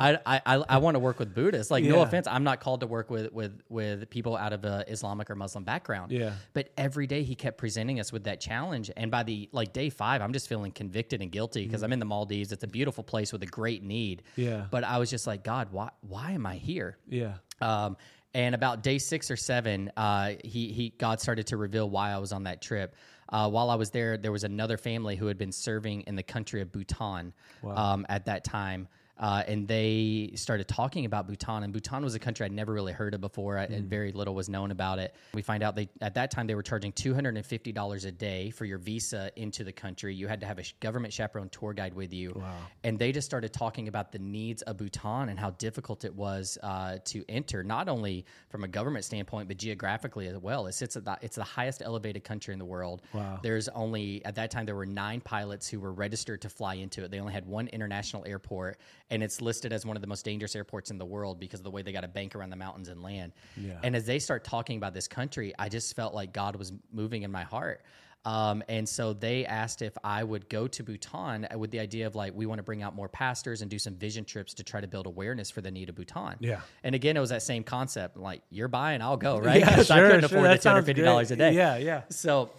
I, 0.00 0.18
I, 0.24 0.40
I, 0.46 0.54
I 0.56 0.78
want 0.78 0.94
to 0.94 0.98
work 0.98 1.18
with 1.18 1.34
Buddhists. 1.34 1.70
Like 1.70 1.84
no 1.84 2.00
offense, 2.00 2.26
I'm 2.26 2.42
not 2.42 2.60
called 2.60 2.80
to 2.80 2.86
work 2.86 3.10
with 3.10 3.30
with 3.32 3.60
with 3.68 4.08
people 4.08 4.34
out 4.34 4.54
of 4.54 4.64
a 4.64 4.84
Islamic 4.88 5.30
or 5.30 5.34
Muslim 5.34 5.62
background. 5.62 6.10
Yeah. 6.10 6.32
But 6.54 6.70
every 6.78 7.06
day 7.06 7.22
he 7.22 7.34
kept 7.34 7.58
presenting 7.58 8.00
us 8.00 8.12
with 8.12 8.24
that 8.24 8.40
challenge, 8.40 8.90
and 8.96 9.10
by 9.10 9.24
the 9.24 9.50
like 9.52 9.74
day 9.74 9.90
five, 9.90 10.22
I'm 10.22 10.32
just 10.32 10.48
feeling 10.48 10.72
convicted 10.72 11.20
and 11.20 11.30
guilty 11.30 11.66
because 11.66 11.82
I'm 11.82 11.92
in 11.92 11.98
the 11.98 12.06
Maldives. 12.06 12.50
It's 12.50 12.64
a 12.64 12.66
beautiful 12.68 13.04
place 13.04 13.30
with 13.30 13.42
a 13.42 13.46
great 13.46 13.82
need. 13.82 14.22
Mm. 14.38 14.44
Yeah. 14.44 14.66
But 14.70 14.84
I 14.84 14.96
was 14.98 15.10
just 15.10 15.26
like, 15.26 15.44
God, 15.44 15.68
why 15.70 15.90
why 16.00 16.30
am 16.32 16.46
I 16.46 16.56
here? 16.56 16.96
Yeah. 17.06 17.34
Um, 17.60 17.98
and 18.34 18.54
about 18.54 18.82
day 18.82 18.98
six 18.98 19.30
or 19.30 19.36
seven, 19.36 19.90
uh, 19.96 20.34
he 20.44 20.72
he 20.72 20.90
God 20.96 21.20
started 21.20 21.48
to 21.48 21.56
reveal 21.56 21.88
why 21.88 22.10
I 22.10 22.18
was 22.18 22.32
on 22.32 22.44
that 22.44 22.62
trip. 22.62 22.94
Uh, 23.28 23.48
while 23.48 23.70
I 23.70 23.76
was 23.76 23.90
there, 23.90 24.16
there 24.16 24.32
was 24.32 24.44
another 24.44 24.76
family 24.76 25.16
who 25.16 25.26
had 25.26 25.38
been 25.38 25.52
serving 25.52 26.02
in 26.02 26.16
the 26.16 26.22
country 26.22 26.62
of 26.62 26.72
Bhutan 26.72 27.32
um, 27.64 28.04
at 28.08 28.26
that 28.26 28.44
time. 28.44 28.88
Uh, 29.20 29.42
and 29.46 29.68
they 29.68 30.32
started 30.34 30.66
talking 30.66 31.04
about 31.04 31.26
Bhutan, 31.28 31.62
and 31.62 31.72
Bhutan 31.74 32.02
was 32.02 32.14
a 32.14 32.18
country 32.18 32.46
I'd 32.46 32.52
never 32.52 32.72
really 32.72 32.92
heard 32.92 33.12
of 33.12 33.20
before, 33.20 33.58
I- 33.58 33.64
and 33.64 33.86
very 33.88 34.12
little 34.12 34.34
was 34.34 34.48
known 34.48 34.70
about 34.70 34.98
it. 34.98 35.14
We 35.34 35.42
find 35.42 35.62
out 35.62 35.76
they 35.76 35.90
at 36.00 36.14
that 36.14 36.30
time 36.30 36.46
they 36.46 36.54
were 36.54 36.62
charging 36.62 36.90
two 36.92 37.12
hundred 37.14 37.36
and 37.36 37.44
fifty 37.44 37.70
dollars 37.70 38.06
a 38.06 38.12
day 38.12 38.48
for 38.50 38.64
your 38.64 38.78
visa 38.78 39.30
into 39.36 39.62
the 39.62 39.72
country. 39.72 40.14
You 40.14 40.26
had 40.26 40.40
to 40.40 40.46
have 40.46 40.58
a 40.58 40.64
government 40.80 41.12
chaperone 41.12 41.50
tour 41.50 41.74
guide 41.74 41.92
with 41.94 42.14
you, 42.14 42.42
and 42.82 42.98
they 42.98 43.12
just 43.12 43.26
started 43.26 43.52
talking 43.52 43.88
about 43.88 44.10
the 44.10 44.18
needs 44.18 44.62
of 44.62 44.78
Bhutan 44.78 45.28
and 45.28 45.38
how 45.38 45.50
difficult 45.50 46.04
it 46.06 46.14
was 46.14 46.56
uh, 46.62 46.96
to 47.04 47.22
enter, 47.28 47.62
not 47.62 47.88
only 47.90 48.24
from 48.48 48.64
a 48.64 48.68
government 48.68 49.04
standpoint 49.04 49.48
but 49.48 49.58
geographically 49.58 50.28
as 50.28 50.38
well. 50.38 50.66
It 50.66 50.72
sits 50.72 50.96
at 50.96 51.04
the, 51.04 51.18
it's 51.20 51.36
the 51.36 51.44
highest 51.44 51.82
elevated 51.82 52.24
country 52.24 52.54
in 52.54 52.58
the 52.58 52.64
world. 52.64 53.02
Wow. 53.12 53.38
There's 53.42 53.68
only 53.68 54.24
at 54.24 54.36
that 54.36 54.50
time 54.50 54.64
there 54.64 54.74
were 54.76 54.86
nine 54.86 55.20
pilots 55.20 55.68
who 55.68 55.78
were 55.78 55.92
registered 55.92 56.40
to 56.42 56.48
fly 56.48 56.74
into 56.74 57.04
it. 57.04 57.10
They 57.10 57.20
only 57.20 57.34
had 57.34 57.44
one 57.46 57.68
international 57.68 58.24
airport, 58.26 58.78
and 59.10 59.22
it's 59.22 59.40
listed 59.40 59.72
as 59.72 59.84
one 59.84 59.96
of 59.96 60.00
the 60.02 60.06
most 60.06 60.24
dangerous 60.24 60.54
airports 60.56 60.90
in 60.90 60.98
the 60.98 61.04
world 61.04 61.38
because 61.40 61.60
of 61.60 61.64
the 61.64 61.70
way 61.70 61.82
they 61.82 61.92
got 61.92 62.02
to 62.02 62.08
bank 62.08 62.34
around 62.34 62.50
the 62.50 62.56
mountains 62.56 62.88
and 62.88 63.02
land. 63.02 63.32
Yeah. 63.56 63.78
And 63.82 63.94
as 63.96 64.06
they 64.06 64.18
start 64.18 64.44
talking 64.44 64.76
about 64.76 64.94
this 64.94 65.08
country, 65.08 65.52
I 65.58 65.68
just 65.68 65.94
felt 65.96 66.14
like 66.14 66.32
God 66.32 66.56
was 66.56 66.72
moving 66.92 67.22
in 67.22 67.30
my 67.32 67.42
heart. 67.42 67.82
Um, 68.26 68.62
and 68.68 68.86
so 68.86 69.14
they 69.14 69.46
asked 69.46 69.80
if 69.80 69.96
I 70.04 70.22
would 70.22 70.48
go 70.50 70.68
to 70.68 70.82
Bhutan 70.82 71.48
with 71.56 71.70
the 71.70 71.80
idea 71.80 72.06
of 72.06 72.14
like, 72.14 72.34
we 72.34 72.44
want 72.44 72.58
to 72.58 72.62
bring 72.62 72.82
out 72.82 72.94
more 72.94 73.08
pastors 73.08 73.62
and 73.62 73.70
do 73.70 73.78
some 73.78 73.94
vision 73.94 74.26
trips 74.26 74.52
to 74.54 74.62
try 74.62 74.80
to 74.82 74.86
build 74.86 75.06
awareness 75.06 75.50
for 75.50 75.62
the 75.62 75.70
need 75.70 75.88
of 75.88 75.94
Bhutan. 75.94 76.36
Yeah. 76.38 76.60
And 76.84 76.94
again, 76.94 77.16
it 77.16 77.20
was 77.20 77.30
that 77.30 77.42
same 77.42 77.64
concept 77.64 78.18
like, 78.18 78.42
you're 78.50 78.68
buying, 78.68 79.00
I'll 79.00 79.16
go, 79.16 79.38
right? 79.38 79.60
Yeah, 79.60 79.74
'Cause 79.74 79.90
I 79.90 79.96
sure, 79.96 80.06
couldn't 80.10 80.28
sure. 80.28 80.38
afford 80.38 80.50
That 80.50 80.56
the 80.56 80.62
sounds 80.62 80.86
$250 80.86 81.30
a 81.30 81.36
day. 81.36 81.52
Yeah, 81.54 81.76
yeah. 81.78 82.02
So 82.10 82.50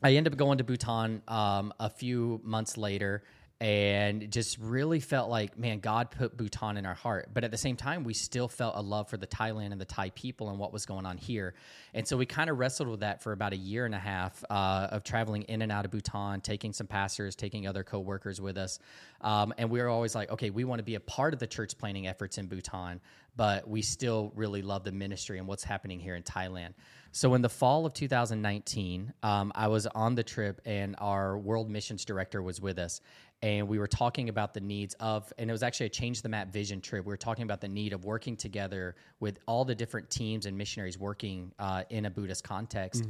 I 0.00 0.14
ended 0.14 0.32
up 0.32 0.38
going 0.38 0.58
to 0.58 0.64
Bhutan 0.64 1.22
um, 1.26 1.74
a 1.80 1.90
few 1.90 2.40
months 2.44 2.76
later 2.76 3.24
and 3.60 4.30
just 4.30 4.56
really 4.58 5.00
felt 5.00 5.28
like, 5.28 5.58
man, 5.58 5.80
God 5.80 6.10
put 6.10 6.34
Bhutan 6.34 6.78
in 6.78 6.86
our 6.86 6.94
heart. 6.94 7.28
But 7.34 7.44
at 7.44 7.50
the 7.50 7.58
same 7.58 7.76
time, 7.76 8.04
we 8.04 8.14
still 8.14 8.48
felt 8.48 8.74
a 8.74 8.80
love 8.80 9.10
for 9.10 9.18
the 9.18 9.26
Thailand 9.26 9.72
and 9.72 9.80
the 9.80 9.84
Thai 9.84 10.10
people 10.10 10.48
and 10.48 10.58
what 10.58 10.72
was 10.72 10.86
going 10.86 11.04
on 11.04 11.18
here. 11.18 11.52
And 11.92 12.08
so 12.08 12.16
we 12.16 12.24
kind 12.24 12.48
of 12.48 12.58
wrestled 12.58 12.88
with 12.88 13.00
that 13.00 13.22
for 13.22 13.32
about 13.32 13.52
a 13.52 13.58
year 13.58 13.84
and 13.84 13.94
a 13.94 13.98
half 13.98 14.42
uh, 14.48 14.88
of 14.90 15.04
traveling 15.04 15.42
in 15.42 15.60
and 15.60 15.70
out 15.70 15.84
of 15.84 15.90
Bhutan, 15.90 16.40
taking 16.40 16.72
some 16.72 16.86
pastors, 16.86 17.36
taking 17.36 17.66
other 17.66 17.84
co 17.84 17.98
workers 17.98 18.40
with 18.40 18.56
us. 18.56 18.78
Um, 19.20 19.52
and 19.58 19.68
we 19.68 19.78
were 19.78 19.88
always 19.88 20.14
like, 20.14 20.30
okay, 20.30 20.48
we 20.48 20.64
want 20.64 20.78
to 20.78 20.84
be 20.84 20.94
a 20.94 21.00
part 21.00 21.34
of 21.34 21.40
the 21.40 21.46
church 21.46 21.76
planting 21.76 22.06
efforts 22.06 22.38
in 22.38 22.46
Bhutan, 22.46 23.02
but 23.36 23.68
we 23.68 23.82
still 23.82 24.32
really 24.34 24.62
love 24.62 24.84
the 24.84 24.92
ministry 24.92 25.36
and 25.36 25.46
what's 25.46 25.64
happening 25.64 26.00
here 26.00 26.14
in 26.14 26.22
Thailand. 26.22 26.72
So 27.12 27.34
in 27.34 27.42
the 27.42 27.48
fall 27.48 27.86
of 27.86 27.92
2019, 27.92 29.12
um, 29.24 29.52
I 29.54 29.66
was 29.66 29.86
on 29.88 30.14
the 30.14 30.22
trip, 30.22 30.60
and 30.64 30.94
our 30.98 31.36
world 31.36 31.68
missions 31.68 32.04
director 32.04 32.40
was 32.40 32.60
with 32.60 32.78
us, 32.78 33.00
and 33.42 33.66
we 33.66 33.78
were 33.78 33.86
talking 33.86 34.28
about 34.28 34.52
the 34.52 34.60
needs 34.60 34.94
of, 35.00 35.32
and 35.38 35.48
it 35.48 35.52
was 35.52 35.62
actually 35.62 35.86
a 35.86 35.90
change 35.90 36.20
the 36.20 36.28
map 36.28 36.52
vision 36.52 36.80
trip. 36.80 37.06
We 37.06 37.10
were 37.10 37.16
talking 37.16 37.44
about 37.44 37.62
the 37.62 37.68
need 37.68 37.94
of 37.94 38.04
working 38.04 38.36
together 38.36 38.96
with 39.18 39.38
all 39.46 39.64
the 39.64 39.74
different 39.74 40.10
teams 40.10 40.44
and 40.44 40.58
missionaries 40.58 40.98
working 40.98 41.50
uh, 41.58 41.84
in 41.88 42.04
a 42.04 42.10
Buddhist 42.10 42.44
context. 42.44 43.04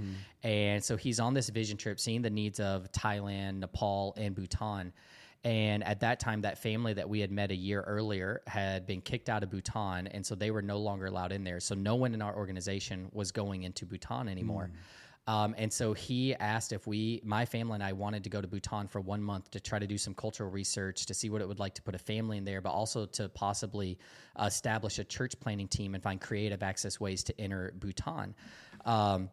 And 0.45 0.85
so 0.85 0.97
he's 0.97 1.19
on 1.19 1.35
this 1.35 1.49
vision 1.49 1.77
trip, 1.77 1.99
seeing 1.99 2.23
the 2.23 2.31
needs 2.31 2.61
of 2.61 2.91
Thailand, 2.93 3.59
Nepal, 3.59 4.15
and 4.17 4.35
Bhutan. 4.35 4.93
And 5.43 5.83
at 5.85 6.01
that 6.01 6.21
time, 6.21 6.43
that 6.43 6.59
family 6.59 6.93
that 6.93 7.09
we 7.09 7.19
had 7.19 7.33
met 7.33 7.51
a 7.51 7.57
year 7.57 7.81
earlier 7.81 8.43
had 8.47 8.87
been 8.87 9.01
kicked 9.01 9.29
out 9.31 9.43
of 9.43 9.51
Bhutan. 9.51 10.07
And 10.09 10.25
so 10.25 10.35
they 10.35 10.51
were 10.51 10.63
no 10.63 10.79
longer 10.79 11.07
allowed 11.07 11.33
in 11.33 11.45
there. 11.45 11.61
So 11.61 11.75
no 11.75 11.97
one 11.97 12.15
in 12.15 12.23
our 12.23 12.37
organization 12.37 13.09
was 13.13 13.33
going 13.33 13.63
into 13.63 13.87
Bhutan 13.87 14.29
anymore. 14.29 14.71
Um, 15.27 15.55
and 15.59 15.73
so 15.73 15.93
he 15.93 16.35
asked 16.35 16.73
if 16.73 16.87
we, 16.87 17.21
my 17.25 17.45
family 17.45 17.75
and 17.75 17.83
I, 17.83 17.93
wanted 17.93 18.25
to 18.25 18.31
go 18.31 18.41
to 18.41 18.49
Bhutan 18.49 18.89
for 18.89 19.01
one 19.01 19.23
month 19.23 19.51
to 19.53 19.61
try 19.61 19.79
to 19.79 19.87
do 19.87 19.99
some 19.99 20.15
cultural 20.15 20.51
research 20.51 21.07
to 21.07 21.15
see 21.15 21.31
what 21.31 21.41
it 21.41 21.47
would 21.47 21.59
like 21.59 21.75
to 21.75 21.83
put 21.83 21.95
a 21.95 21.99
family 21.99 22.39
in 22.39 22.45
there, 22.45 22.61
but 22.61 22.71
also 22.71 23.07
to 23.07 23.29
possibly 23.29 23.99
establish 24.43 24.99
a 24.99 25.05
church 25.05 25.39
planting 25.39 25.69
team 25.69 25.95
and 25.95 26.03
find 26.03 26.21
creative 26.21 26.63
access 26.63 26.99
ways 26.99 27.23
to 27.25 27.41
enter 27.41 27.73
Bhutan. 27.79 28.35
Um, 28.85 29.31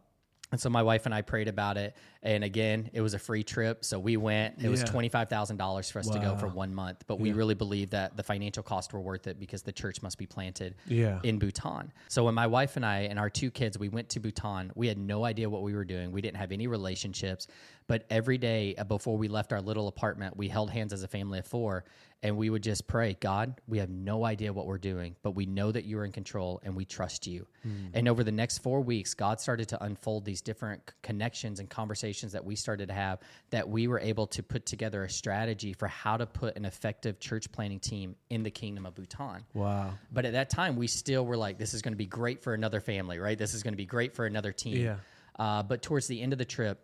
and 0.50 0.60
so 0.60 0.70
my 0.70 0.82
wife 0.82 1.04
and 1.06 1.14
I 1.14 1.22
prayed 1.22 1.48
about 1.48 1.76
it, 1.76 1.94
and 2.22 2.42
again, 2.42 2.90
it 2.92 3.00
was 3.00 3.14
a 3.14 3.18
free 3.18 3.42
trip, 3.42 3.84
so 3.84 3.98
we 3.98 4.16
went. 4.16 4.56
It 4.62 4.68
was 4.68 4.82
five 4.82 5.28
thousand 5.28 5.56
dollars 5.58 5.90
for 5.90 5.98
us 5.98 6.08
to 6.08 6.18
go 6.18 6.36
for 6.36 6.48
one 6.48 6.74
month, 6.74 7.04
but 7.06 7.20
we 7.20 7.32
really 7.32 7.54
believed 7.54 7.92
that 7.92 8.16
the 8.16 8.22
financial 8.22 8.62
costs 8.62 8.92
were 8.92 9.00
worth 9.00 9.26
it 9.26 9.38
because 9.38 9.62
the 9.62 9.72
church 9.72 10.02
must 10.02 10.18
be 10.18 10.26
planted 10.26 10.74
Yeah. 10.86 11.20
in 11.22 11.38
Bhutan. 11.38 11.92
So 12.08 12.24
when 12.24 12.34
my 12.34 12.46
wife 12.46 12.76
and 12.76 12.84
I 12.84 13.00
and 13.00 13.18
our 13.18 13.30
two 13.30 13.50
kids, 13.50 13.78
we 13.78 13.88
went 13.88 14.08
to 14.10 14.20
Bhutan. 14.20 14.72
We 14.74 14.88
had 14.88 14.98
no 14.98 15.24
idea 15.24 15.48
what 15.48 15.62
we 15.62 15.74
were 15.74 15.84
doing. 15.84 16.12
We 16.12 16.20
didn't 16.20 16.38
have 16.38 16.52
any 16.52 16.66
relationships, 16.66 17.46
but 17.86 18.04
every 18.10 18.38
day 18.38 18.74
uh, 18.76 18.84
before 18.84 19.16
we 19.16 19.28
left 19.28 19.52
our 19.52 19.60
little 19.60 19.88
apartment, 19.88 20.36
we 20.36 20.48
held 20.48 20.70
hands 20.70 20.92
as 20.92 21.02
a 21.02 21.08
family 21.08 21.38
of 21.38 21.46
four, 21.46 21.84
and 22.22 22.36
we 22.36 22.50
would 22.50 22.62
just 22.62 22.88
pray, 22.88 23.16
God, 23.20 23.60
we 23.68 23.78
have 23.78 23.90
no 23.90 24.24
idea 24.24 24.52
what 24.52 24.66
we're 24.66 24.78
doing, 24.78 25.14
but 25.22 25.32
we 25.32 25.46
know 25.46 25.70
that 25.70 25.84
you're 25.84 26.04
in 26.04 26.10
control 26.10 26.60
and 26.64 26.74
we 26.74 26.84
trust 26.84 27.26
you. 27.26 27.46
And 27.92 28.08
over 28.08 28.24
the 28.24 28.32
next 28.32 28.58
four 28.58 28.80
weeks, 28.80 29.14
God 29.14 29.40
started 29.40 29.68
to 29.68 29.84
unfold 29.84 30.24
these 30.24 30.40
different 30.40 30.92
connections 31.02 31.60
and 31.60 31.68
conversations 31.68 32.32
that 32.32 32.44
we 32.44 32.56
started 32.56 32.88
to 32.88 32.94
have 32.94 33.20
that 33.50 33.68
we 33.68 33.86
were 33.86 34.00
able 34.00 34.26
to 34.28 34.42
put 34.42 34.66
together 34.66 35.04
a 35.04 35.10
strategy 35.10 35.74
for 35.74 35.86
how 35.86 36.16
to 36.16 36.26
put 36.26 36.56
an 36.56 36.64
effective 36.64 37.20
church 37.20 37.52
planting 37.52 37.78
team 37.78 38.16
in 38.30 38.42
the 38.42 38.50
kingdom 38.50 38.86
of 38.86 38.94
Bhutan. 38.94 39.44
Wow. 39.54 39.92
But 40.10 40.24
at 40.24 40.32
that 40.32 40.50
time, 40.50 40.76
we 40.76 40.86
still 40.86 41.26
were 41.26 41.36
like, 41.36 41.58
this 41.58 41.74
is 41.74 41.82
going 41.82 41.92
to 41.92 41.98
be 41.98 42.06
great 42.06 42.42
for 42.42 42.54
another 42.54 42.80
family, 42.80 43.18
right? 43.18 43.38
This 43.38 43.54
is 43.54 43.62
going 43.62 43.74
to 43.74 43.78
be 43.78 43.86
great 43.86 44.14
for 44.14 44.26
another 44.26 44.50
team. 44.50 44.78
Yeah. 44.78 44.96
Uh, 45.38 45.62
but 45.62 45.82
towards 45.82 46.08
the 46.08 46.20
end 46.20 46.32
of 46.32 46.38
the 46.38 46.44
trip, 46.44 46.80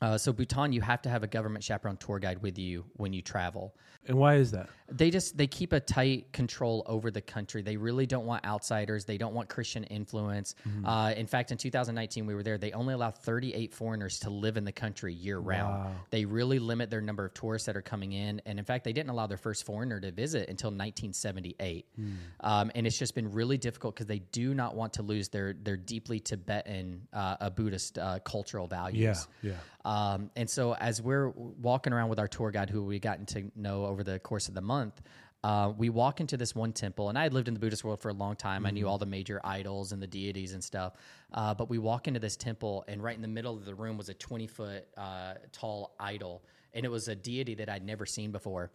uh, 0.00 0.18
so 0.18 0.32
Bhutan, 0.32 0.72
you 0.72 0.80
have 0.80 1.02
to 1.02 1.08
have 1.08 1.22
a 1.22 1.26
government 1.26 1.64
chaperone 1.64 1.96
tour 1.96 2.18
guide 2.18 2.42
with 2.42 2.58
you 2.58 2.84
when 2.96 3.12
you 3.12 3.22
travel. 3.22 3.74
And 4.06 4.18
why 4.18 4.34
is 4.34 4.50
that? 4.50 4.68
They 4.90 5.10
just 5.10 5.36
they 5.38 5.46
keep 5.46 5.72
a 5.72 5.80
tight 5.80 6.30
control 6.32 6.82
over 6.86 7.10
the 7.10 7.22
country. 7.22 7.62
They 7.62 7.78
really 7.78 8.04
don't 8.04 8.26
want 8.26 8.44
outsiders. 8.44 9.06
They 9.06 9.16
don't 9.16 9.32
want 9.32 9.48
Christian 9.48 9.84
influence. 9.84 10.56
Mm-hmm. 10.68 10.84
Uh, 10.84 11.10
in 11.12 11.26
fact, 11.26 11.52
in 11.52 11.58
2019, 11.58 12.26
we 12.26 12.34
were 12.34 12.42
there. 12.42 12.58
They 12.58 12.72
only 12.72 12.92
allow 12.92 13.10
38 13.10 13.72
foreigners 13.72 14.18
to 14.20 14.30
live 14.30 14.58
in 14.58 14.64
the 14.64 14.72
country 14.72 15.14
year 15.14 15.38
round. 15.38 15.84
Wow. 15.84 15.92
They 16.10 16.26
really 16.26 16.58
limit 16.58 16.90
their 16.90 17.00
number 17.00 17.24
of 17.24 17.32
tourists 17.32 17.64
that 17.64 17.76
are 17.76 17.82
coming 17.82 18.12
in. 18.12 18.42
And 18.44 18.58
in 18.58 18.64
fact, 18.64 18.84
they 18.84 18.92
didn't 18.92 19.10
allow 19.10 19.26
their 19.26 19.38
first 19.38 19.64
foreigner 19.64 20.00
to 20.00 20.10
visit 20.10 20.50
until 20.50 20.68
1978. 20.68 21.86
Hmm. 21.96 22.12
Um, 22.40 22.70
and 22.74 22.86
it's 22.86 22.98
just 22.98 23.14
been 23.14 23.32
really 23.32 23.56
difficult 23.56 23.94
because 23.94 24.06
they 24.06 24.18
do 24.18 24.52
not 24.52 24.74
want 24.76 24.92
to 24.94 25.02
lose 25.02 25.28
their 25.30 25.54
their 25.54 25.78
deeply 25.78 26.20
Tibetan, 26.20 27.08
uh, 27.14 27.36
a 27.40 27.50
Buddhist 27.50 27.98
uh, 27.98 28.18
cultural 28.18 28.66
values. 28.66 29.26
Yeah. 29.42 29.52
Yeah. 29.52 29.56
Um, 29.84 30.30
and 30.34 30.48
so 30.48 30.74
as 30.74 31.02
we're 31.02 31.28
walking 31.28 31.92
around 31.92 32.08
with 32.08 32.18
our 32.18 32.28
tour 32.28 32.50
guide, 32.50 32.70
who 32.70 32.82
we 32.84 32.98
gotten 32.98 33.26
to 33.26 33.50
know 33.54 33.84
over 33.84 34.02
the 34.02 34.18
course 34.18 34.48
of 34.48 34.54
the 34.54 34.62
month, 34.62 35.02
uh, 35.42 35.70
we 35.76 35.90
walk 35.90 36.20
into 36.20 36.38
this 36.38 36.54
one 36.54 36.72
temple, 36.72 37.10
and 37.10 37.18
I 37.18 37.22
had 37.24 37.34
lived 37.34 37.48
in 37.48 37.54
the 37.54 37.60
Buddhist 37.60 37.84
world 37.84 38.00
for 38.00 38.08
a 38.08 38.14
long 38.14 38.34
time. 38.34 38.64
I 38.64 38.70
knew 38.70 38.88
all 38.88 38.96
the 38.96 39.04
major 39.04 39.42
idols 39.44 39.92
and 39.92 40.00
the 40.02 40.06
deities 40.06 40.54
and 40.54 40.64
stuff. 40.64 40.94
Uh, 41.34 41.52
but 41.52 41.68
we 41.68 41.76
walk 41.76 42.08
into 42.08 42.18
this 42.18 42.34
temple, 42.34 42.82
and 42.88 43.02
right 43.02 43.14
in 43.14 43.20
the 43.20 43.28
middle 43.28 43.54
of 43.54 43.66
the 43.66 43.74
room 43.74 43.98
was 43.98 44.08
a 44.08 44.14
20 44.14 44.46
foot 44.46 44.86
uh, 44.96 45.34
tall 45.52 45.94
idol, 46.00 46.42
and 46.72 46.86
it 46.86 46.88
was 46.88 47.08
a 47.08 47.14
deity 47.14 47.54
that 47.56 47.68
I'd 47.68 47.84
never 47.84 48.06
seen 48.06 48.32
before. 48.32 48.70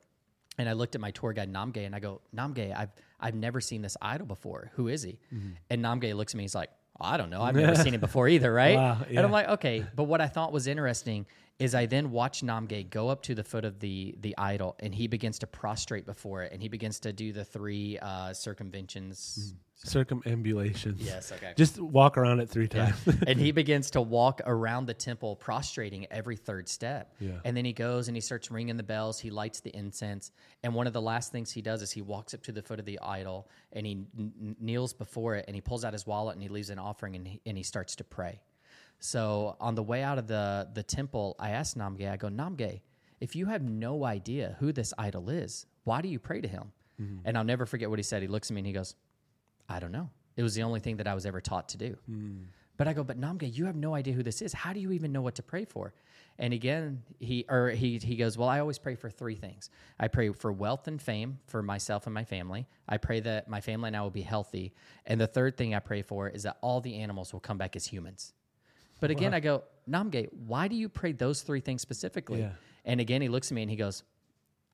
And 0.59 0.69
I 0.69 0.73
looked 0.73 0.93
at 0.93 1.01
my 1.01 1.09
tour 1.09 1.33
guide 1.33 1.51
Namgay, 1.51 1.87
and 1.87 1.95
I 1.95 1.99
go, 1.99 2.21
Namgay, 2.35 2.75
I've 2.77 2.91
I've 3.19 3.33
never 3.33 3.59
seen 3.61 3.81
this 3.81 3.97
idol 3.99 4.27
before. 4.27 4.71
Who 4.75 4.89
is 4.89 5.01
he? 5.01 5.17
And 5.71 5.83
Namgay 5.83 6.15
looks 6.15 6.33
at 6.35 6.37
me. 6.37 6.43
He's 6.43 6.53
like, 6.53 6.69
I 7.01 7.17
don't 7.17 7.29
know. 7.29 7.41
I've 7.41 7.55
never 7.55 7.75
seen 7.75 7.93
it 7.93 8.01
before 8.01 8.27
either, 8.27 8.51
right? 8.63 8.75
Wow, 8.75 8.97
And. 9.07 9.19
I'm 9.19 9.31
like, 9.31 9.47
okay. 9.49 9.85
But 9.95 10.03
what 10.03 10.21
I 10.21 10.27
thought 10.27 10.51
was 10.51 10.67
interesting 10.67 11.25
is 11.59 11.75
I 11.75 11.85
then 11.85 12.11
watch 12.11 12.41
Namgay 12.41 12.89
go 12.89 13.09
up 13.09 13.21
to 13.23 13.35
the 13.35 13.43
foot 13.43 13.65
of 13.65 13.79
the 13.79 14.15
the 14.21 14.33
idol, 14.37 14.75
and 14.79 14.95
he 14.95 15.07
begins 15.07 15.39
to 15.39 15.47
prostrate 15.47 16.05
before 16.05 16.43
it, 16.43 16.53
and 16.53 16.61
he 16.61 16.69
begins 16.69 16.99
to 17.01 17.13
do 17.13 17.33
the 17.33 17.43
three 17.43 17.99
uh, 17.99 18.33
circumventions. 18.33 19.53
Circumambulations. 19.85 20.97
Yes, 20.99 21.31
okay. 21.31 21.53
Just 21.55 21.79
walk 21.79 22.17
around 22.17 22.41
it 22.41 22.49
three 22.49 22.67
times. 22.67 22.95
and 23.25 23.39
he 23.39 23.51
begins 23.53 23.91
to 23.91 24.01
walk 24.01 24.41
around 24.45 24.87
the 24.87 24.93
temple, 24.93 25.37
prostrating 25.37 26.05
every 26.11 26.35
third 26.35 26.67
step. 26.67 27.15
Yeah. 27.19 27.39
And 27.45 27.55
then 27.55 27.63
he 27.63 27.71
goes 27.71 28.09
and 28.09 28.17
he 28.17 28.19
starts 28.19 28.51
ringing 28.51 28.75
the 28.75 28.83
bells. 28.83 29.19
He 29.19 29.29
lights 29.29 29.61
the 29.61 29.73
incense. 29.73 30.31
And 30.63 30.75
one 30.75 30.85
of 30.85 30.91
the 30.91 31.01
last 31.01 31.31
things 31.31 31.49
he 31.49 31.61
does 31.61 31.81
is 31.81 31.91
he 31.91 32.01
walks 32.01 32.33
up 32.33 32.43
to 32.43 32.51
the 32.51 32.61
foot 32.61 32.79
of 32.79 32.85
the 32.85 32.99
idol 32.99 33.47
and 33.71 33.85
he 33.85 34.03
kneels 34.59 34.91
before 34.91 35.35
it 35.35 35.45
and 35.47 35.55
he 35.55 35.61
pulls 35.61 35.85
out 35.85 35.93
his 35.93 36.05
wallet 36.05 36.35
and 36.35 36.43
he 36.43 36.49
leaves 36.49 36.69
an 36.69 36.79
offering 36.79 37.15
and 37.15 37.25
he, 37.25 37.41
and 37.45 37.55
he 37.55 37.63
starts 37.63 37.95
to 37.95 38.03
pray. 38.03 38.41
So 38.99 39.55
on 39.59 39.75
the 39.75 39.83
way 39.83 40.03
out 40.03 40.17
of 40.17 40.27
the, 40.27 40.67
the 40.73 40.83
temple, 40.83 41.35
I 41.39 41.51
asked 41.51 41.77
Namgay, 41.77 42.11
I 42.11 42.17
go, 42.17 42.27
Namgay, 42.27 42.81
if 43.21 43.35
you 43.35 43.45
have 43.47 43.61
no 43.61 44.05
idea 44.05 44.55
who 44.59 44.71
this 44.71 44.93
idol 44.97 45.29
is, 45.29 45.65
why 45.83 46.01
do 46.01 46.09
you 46.09 46.19
pray 46.19 46.41
to 46.41 46.47
him? 46.47 46.71
Mm-hmm. 47.01 47.19
And 47.25 47.37
I'll 47.37 47.43
never 47.43 47.65
forget 47.65 47.89
what 47.89 47.99
he 47.99 48.03
said. 48.03 48.21
He 48.21 48.27
looks 48.27 48.51
at 48.51 48.55
me 48.55 48.59
and 48.59 48.67
he 48.67 48.73
goes, 48.73 48.95
I 49.67 49.79
don't 49.79 49.91
know. 49.91 50.09
It 50.35 50.43
was 50.43 50.55
the 50.55 50.63
only 50.63 50.79
thing 50.79 50.97
that 50.97 51.07
I 51.07 51.13
was 51.13 51.25
ever 51.25 51.41
taught 51.41 51.69
to 51.69 51.77
do. 51.77 51.97
Mm. 52.09 52.45
But 52.77 52.87
I 52.87 52.93
go, 52.93 53.03
but 53.03 53.19
Namgay, 53.19 53.55
you 53.57 53.65
have 53.65 53.75
no 53.75 53.93
idea 53.93 54.13
who 54.13 54.23
this 54.23 54.41
is. 54.41 54.53
How 54.53 54.71
do 54.71 54.79
you 54.79 54.93
even 54.93 55.11
know 55.11 55.21
what 55.21 55.35
to 55.35 55.43
pray 55.43 55.65
for? 55.65 55.93
And 56.37 56.53
again, 56.53 57.03
he 57.19 57.45
or 57.49 57.71
he 57.71 57.97
he 57.97 58.15
goes, 58.15 58.37
well, 58.37 58.47
I 58.47 58.61
always 58.61 58.79
pray 58.79 58.95
for 58.95 59.09
three 59.09 59.35
things. 59.35 59.69
I 59.99 60.07
pray 60.07 60.31
for 60.31 60.53
wealth 60.53 60.87
and 60.87 61.01
fame 61.01 61.39
for 61.47 61.61
myself 61.61 62.07
and 62.07 62.13
my 62.13 62.23
family. 62.23 62.65
I 62.87 62.95
pray 62.95 63.19
that 63.19 63.49
my 63.49 63.59
family 63.59 63.87
and 63.87 63.97
I 63.97 64.01
will 64.01 64.09
be 64.09 64.21
healthy. 64.21 64.73
And 65.05 65.19
the 65.19 65.27
third 65.27 65.57
thing 65.57 65.75
I 65.75 65.79
pray 65.79 66.01
for 66.01 66.29
is 66.29 66.43
that 66.43 66.57
all 66.61 66.79
the 66.79 66.95
animals 66.95 67.33
will 67.33 67.41
come 67.41 67.57
back 67.57 67.75
as 67.75 67.85
humans. 67.85 68.33
But 68.99 69.11
again, 69.11 69.33
I 69.33 69.39
go, 69.39 69.63
Namgay, 69.89 70.29
why 70.47 70.67
do 70.67 70.75
you 70.75 70.89
pray 70.89 71.11
those 71.11 71.41
three 71.41 71.61
things 71.61 71.81
specifically? 71.81 72.41
Yeah. 72.41 72.51
And 72.85 72.99
again, 72.99 73.21
he 73.21 73.27
looks 73.29 73.51
at 73.51 73.55
me 73.55 73.61
and 73.61 73.71
he 73.71 73.77
goes, 73.77 74.03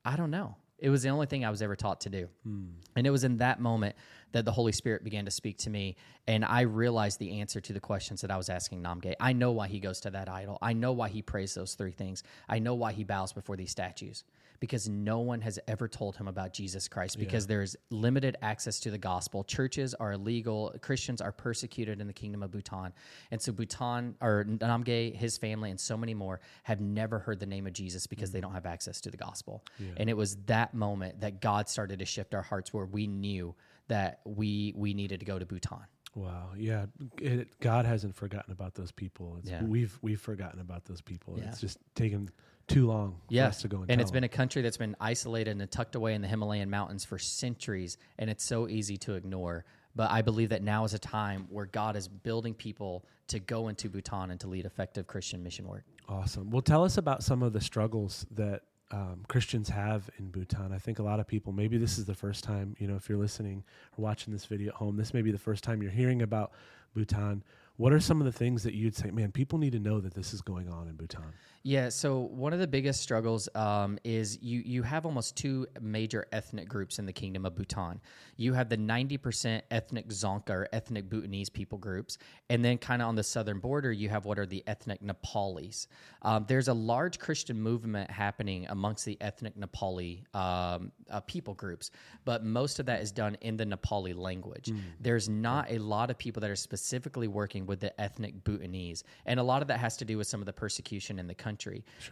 I 0.04 0.16
don't 0.16 0.30
know. 0.30 0.56
It 0.78 0.90
was 0.90 1.02
the 1.02 1.08
only 1.08 1.26
thing 1.26 1.44
I 1.44 1.50
was 1.50 1.62
ever 1.62 1.74
taught 1.74 2.02
to 2.02 2.10
do. 2.10 2.28
Hmm. 2.42 2.66
And 2.96 3.06
it 3.06 3.10
was 3.10 3.24
in 3.24 3.38
that 3.38 3.60
moment 3.60 3.96
that 4.32 4.44
the 4.44 4.52
Holy 4.52 4.72
Spirit 4.72 5.04
began 5.04 5.24
to 5.24 5.30
speak 5.30 5.56
to 5.58 5.70
me. 5.70 5.96
And 6.26 6.44
I 6.44 6.62
realized 6.62 7.18
the 7.18 7.40
answer 7.40 7.60
to 7.62 7.72
the 7.72 7.80
questions 7.80 8.20
that 8.20 8.30
I 8.30 8.36
was 8.36 8.50
asking 8.50 8.82
Namgay. 8.82 9.14
I 9.18 9.32
know 9.32 9.52
why 9.52 9.68
he 9.68 9.80
goes 9.80 10.00
to 10.00 10.10
that 10.10 10.28
idol. 10.28 10.58
I 10.60 10.74
know 10.74 10.92
why 10.92 11.08
he 11.08 11.22
prays 11.22 11.54
those 11.54 11.74
three 11.74 11.92
things. 11.92 12.22
I 12.48 12.58
know 12.58 12.74
why 12.74 12.92
he 12.92 13.04
bows 13.04 13.32
before 13.32 13.56
these 13.56 13.70
statues. 13.70 14.24
Because 14.60 14.88
no 14.88 15.20
one 15.20 15.40
has 15.40 15.58
ever 15.68 15.88
told 15.88 16.16
him 16.16 16.28
about 16.28 16.52
Jesus 16.52 16.88
Christ, 16.88 17.18
because 17.18 17.46
there's 17.46 17.76
limited 17.90 18.36
access 18.42 18.80
to 18.80 18.90
the 18.90 18.98
gospel. 18.98 19.44
Churches 19.44 19.94
are 19.94 20.12
illegal, 20.12 20.74
Christians 20.80 21.20
are 21.20 21.32
persecuted 21.32 22.00
in 22.00 22.06
the 22.06 22.12
kingdom 22.12 22.42
of 22.42 22.50
Bhutan. 22.50 22.92
And 23.30 23.40
so, 23.40 23.52
Bhutan, 23.52 24.16
or 24.20 24.44
Namgay, 24.44 25.14
his 25.14 25.38
family, 25.38 25.70
and 25.70 25.80
so 25.80 25.96
many 25.96 26.14
more 26.14 26.40
have 26.64 26.80
never 26.80 27.18
heard 27.18 27.40
the 27.40 27.46
name 27.46 27.66
of 27.66 27.72
Jesus 27.72 28.06
because 28.06 28.30
they 28.30 28.38
mm. 28.38 28.42
don't 28.42 28.54
have 28.54 28.66
access 28.66 29.00
to 29.02 29.10
the 29.10 29.16
gospel. 29.16 29.64
And 29.96 30.10
it 30.10 30.16
was 30.16 30.36
that 30.46 30.74
moment 30.74 31.20
that 31.20 31.40
God 31.40 31.68
started 31.68 31.98
to 31.98 32.04
shift 32.04 32.34
our 32.34 32.42
hearts 32.42 32.72
where 32.72 32.86
we 32.86 33.06
knew 33.06 33.54
that 33.88 34.20
we 34.24 34.72
we 34.76 34.94
needed 34.94 35.20
to 35.20 35.26
go 35.26 35.38
to 35.38 35.46
Bhutan. 35.46 35.86
Wow. 36.14 36.52
Yeah. 36.56 36.86
It, 37.20 37.60
God 37.60 37.84
hasn't 37.84 38.14
forgotten 38.14 38.50
about 38.50 38.74
those 38.74 38.90
people. 38.90 39.36
It's, 39.38 39.50
Yeah. 39.50 39.62
We've 39.62 39.96
we've 40.02 40.20
forgotten 40.20 40.60
about 40.60 40.86
those 40.86 41.02
people. 41.02 41.34
Yeah. 41.38 41.48
It's 41.48 41.60
just 41.60 41.78
taken 41.94 42.30
too 42.68 42.86
long 42.86 43.20
Yeah, 43.28 43.48
us 43.48 43.62
to 43.62 43.68
go 43.68 43.78
and, 43.82 43.90
and 43.90 44.00
it's 44.00 44.10
been 44.10 44.24
a 44.24 44.28
country 44.28 44.62
that's 44.62 44.76
been 44.76 44.96
isolated 45.00 45.60
and 45.60 45.70
tucked 45.70 45.94
away 45.94 46.14
in 46.14 46.22
the 46.22 46.28
Himalayan 46.28 46.68
mountains 46.70 47.04
for 47.04 47.18
centuries, 47.18 47.96
and 48.18 48.28
it's 48.28 48.44
so 48.44 48.68
easy 48.68 48.96
to 48.98 49.14
ignore. 49.14 49.64
But 49.94 50.10
I 50.10 50.20
believe 50.22 50.50
that 50.50 50.62
now 50.62 50.84
is 50.84 50.92
a 50.92 50.98
time 50.98 51.46
where 51.48 51.64
God 51.66 51.96
is 51.96 52.06
building 52.06 52.52
people 52.54 53.06
to 53.28 53.38
go 53.38 53.68
into 53.68 53.88
Bhutan 53.88 54.30
and 54.30 54.38
to 54.40 54.48
lead 54.48 54.66
effective 54.66 55.06
Christian 55.06 55.42
mission 55.42 55.66
work. 55.66 55.84
awesome. 56.08 56.50
Well, 56.50 56.62
tell 56.62 56.84
us 56.84 56.98
about 56.98 57.22
some 57.22 57.42
of 57.42 57.52
the 57.52 57.60
struggles 57.60 58.26
that 58.32 58.62
um, 58.90 59.24
Christians 59.28 59.68
have 59.68 60.08
in 60.18 60.30
Bhutan. 60.30 60.72
I 60.72 60.78
think 60.78 60.98
a 60.98 61.02
lot 61.02 61.18
of 61.18 61.26
people, 61.26 61.52
maybe 61.52 61.76
this 61.78 61.98
is 61.98 62.04
the 62.04 62.14
first 62.14 62.44
time, 62.44 62.76
you 62.78 62.86
know, 62.86 62.94
if 62.94 63.08
you're 63.08 63.18
listening 63.18 63.64
or 63.96 64.02
watching 64.02 64.32
this 64.32 64.44
video 64.44 64.68
at 64.68 64.74
home, 64.74 64.96
this 64.96 65.12
may 65.12 65.22
be 65.22 65.32
the 65.32 65.38
first 65.38 65.64
time 65.64 65.82
you're 65.82 65.90
hearing 65.90 66.22
about 66.22 66.52
Bhutan. 66.94 67.42
What 67.76 67.92
are 67.92 68.00
some 68.00 68.20
of 68.20 68.26
the 68.26 68.32
things 68.32 68.62
that 68.62 68.74
you'd 68.74 68.94
say, 68.94 69.10
man, 69.10 69.32
people 69.32 69.58
need 69.58 69.72
to 69.72 69.80
know 69.80 70.00
that 70.00 70.14
this 70.14 70.32
is 70.32 70.40
going 70.40 70.68
on 70.68 70.88
in 70.88 70.94
Bhutan? 70.94 71.32
Yeah, 71.66 71.88
so 71.88 72.20
one 72.20 72.52
of 72.52 72.60
the 72.60 72.68
biggest 72.68 73.00
struggles 73.00 73.48
um, 73.56 73.98
is 74.04 74.40
you 74.40 74.62
you 74.64 74.84
have 74.84 75.04
almost 75.04 75.34
two 75.34 75.66
major 75.80 76.28
ethnic 76.30 76.68
groups 76.68 77.00
in 77.00 77.06
the 77.06 77.12
kingdom 77.12 77.44
of 77.44 77.56
Bhutan. 77.56 78.00
You 78.36 78.52
have 78.52 78.68
the 78.68 78.76
ninety 78.76 79.16
percent 79.16 79.64
ethnic 79.72 80.06
Dzongkha 80.06 80.50
or 80.50 80.68
ethnic 80.72 81.10
Bhutanese 81.10 81.48
people 81.48 81.76
groups, 81.78 82.18
and 82.50 82.64
then 82.64 82.78
kind 82.78 83.02
of 83.02 83.08
on 83.08 83.16
the 83.16 83.24
southern 83.24 83.58
border, 83.58 83.90
you 83.90 84.08
have 84.10 84.26
what 84.26 84.38
are 84.38 84.46
the 84.46 84.62
ethnic 84.68 85.02
Nepalis. 85.02 85.88
Um, 86.22 86.44
there's 86.46 86.68
a 86.68 86.72
large 86.72 87.18
Christian 87.18 87.60
movement 87.60 88.12
happening 88.12 88.66
amongst 88.68 89.04
the 89.04 89.18
ethnic 89.20 89.58
Nepali 89.58 90.22
um, 90.36 90.92
uh, 91.10 91.18
people 91.26 91.54
groups, 91.54 91.90
but 92.24 92.44
most 92.44 92.78
of 92.78 92.86
that 92.86 93.00
is 93.02 93.10
done 93.10 93.36
in 93.40 93.56
the 93.56 93.66
Nepali 93.66 94.14
language. 94.14 94.70
There's 95.00 95.28
not 95.28 95.68
a 95.68 95.78
lot 95.78 96.12
of 96.12 96.16
people 96.16 96.40
that 96.42 96.50
are 96.50 96.54
specifically 96.54 97.26
working 97.26 97.66
with 97.66 97.80
the 97.80 98.00
ethnic 98.00 98.44
Bhutanese, 98.44 99.02
and 99.24 99.40
a 99.40 99.42
lot 99.42 99.62
of 99.62 99.68
that 99.68 99.80
has 99.80 99.96
to 99.96 100.04
do 100.04 100.16
with 100.16 100.28
some 100.28 100.38
of 100.38 100.46
the 100.46 100.52
persecution 100.52 101.18
in 101.18 101.26
the 101.26 101.34
country. 101.34 101.55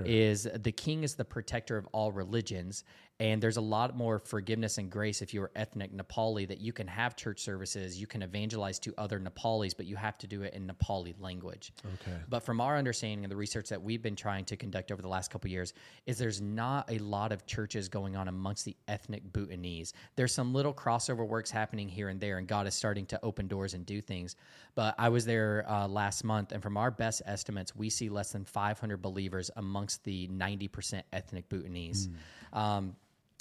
Is 0.04 0.48
the 0.54 0.72
king 0.72 1.04
is 1.04 1.14
the 1.14 1.24
protector 1.24 1.76
of 1.76 1.86
all 1.92 2.12
religions, 2.12 2.84
and 3.20 3.40
there's 3.40 3.58
a 3.58 3.60
lot 3.60 3.96
more 3.96 4.18
forgiveness 4.18 4.78
and 4.78 4.90
grace 4.90 5.22
if 5.22 5.32
you're 5.32 5.52
ethnic 5.54 5.96
Nepali 5.96 6.48
that 6.48 6.60
you 6.60 6.72
can 6.72 6.88
have 6.88 7.14
church 7.14 7.40
services, 7.40 8.00
you 8.00 8.08
can 8.08 8.22
evangelize 8.22 8.80
to 8.80 8.94
other 8.98 9.20
Nepalis, 9.20 9.72
but 9.76 9.86
you 9.86 9.94
have 9.94 10.18
to 10.18 10.26
do 10.26 10.42
it 10.42 10.52
in 10.52 10.66
Nepali 10.66 11.14
language. 11.20 11.72
Okay. 11.94 12.16
But 12.28 12.40
from 12.40 12.60
our 12.60 12.76
understanding 12.76 13.24
and 13.24 13.30
the 13.30 13.36
research 13.36 13.68
that 13.68 13.80
we've 13.80 14.02
been 14.02 14.16
trying 14.16 14.44
to 14.46 14.56
conduct 14.56 14.90
over 14.90 15.00
the 15.00 15.08
last 15.08 15.30
couple 15.30 15.46
of 15.46 15.52
years, 15.52 15.74
is 16.06 16.18
there's 16.18 16.40
not 16.40 16.90
a 16.90 16.98
lot 16.98 17.30
of 17.30 17.46
churches 17.46 17.88
going 17.88 18.16
on 18.16 18.26
amongst 18.26 18.64
the 18.64 18.76
ethnic 18.88 19.32
Bhutanese. 19.32 19.92
There's 20.16 20.34
some 20.34 20.52
little 20.52 20.74
crossover 20.74 21.26
works 21.26 21.52
happening 21.52 21.88
here 21.88 22.08
and 22.08 22.20
there, 22.20 22.38
and 22.38 22.48
God 22.48 22.66
is 22.66 22.74
starting 22.74 23.06
to 23.06 23.20
open 23.22 23.46
doors 23.46 23.74
and 23.74 23.86
do 23.86 24.00
things. 24.00 24.34
But 24.74 24.96
I 24.98 25.08
was 25.08 25.24
there 25.24 25.64
uh, 25.68 25.86
last 25.86 26.24
month, 26.24 26.50
and 26.50 26.60
from 26.60 26.76
our 26.76 26.90
best 26.90 27.22
estimates, 27.26 27.76
we 27.76 27.90
see 27.90 28.08
less 28.08 28.32
than 28.32 28.44
500 28.44 29.00
believers 29.00 29.52
amongst 29.54 30.02
the 30.02 30.26
90% 30.28 31.02
ethnic 31.12 31.48
Bhutanese. 31.48 32.08
Um, 32.52 32.96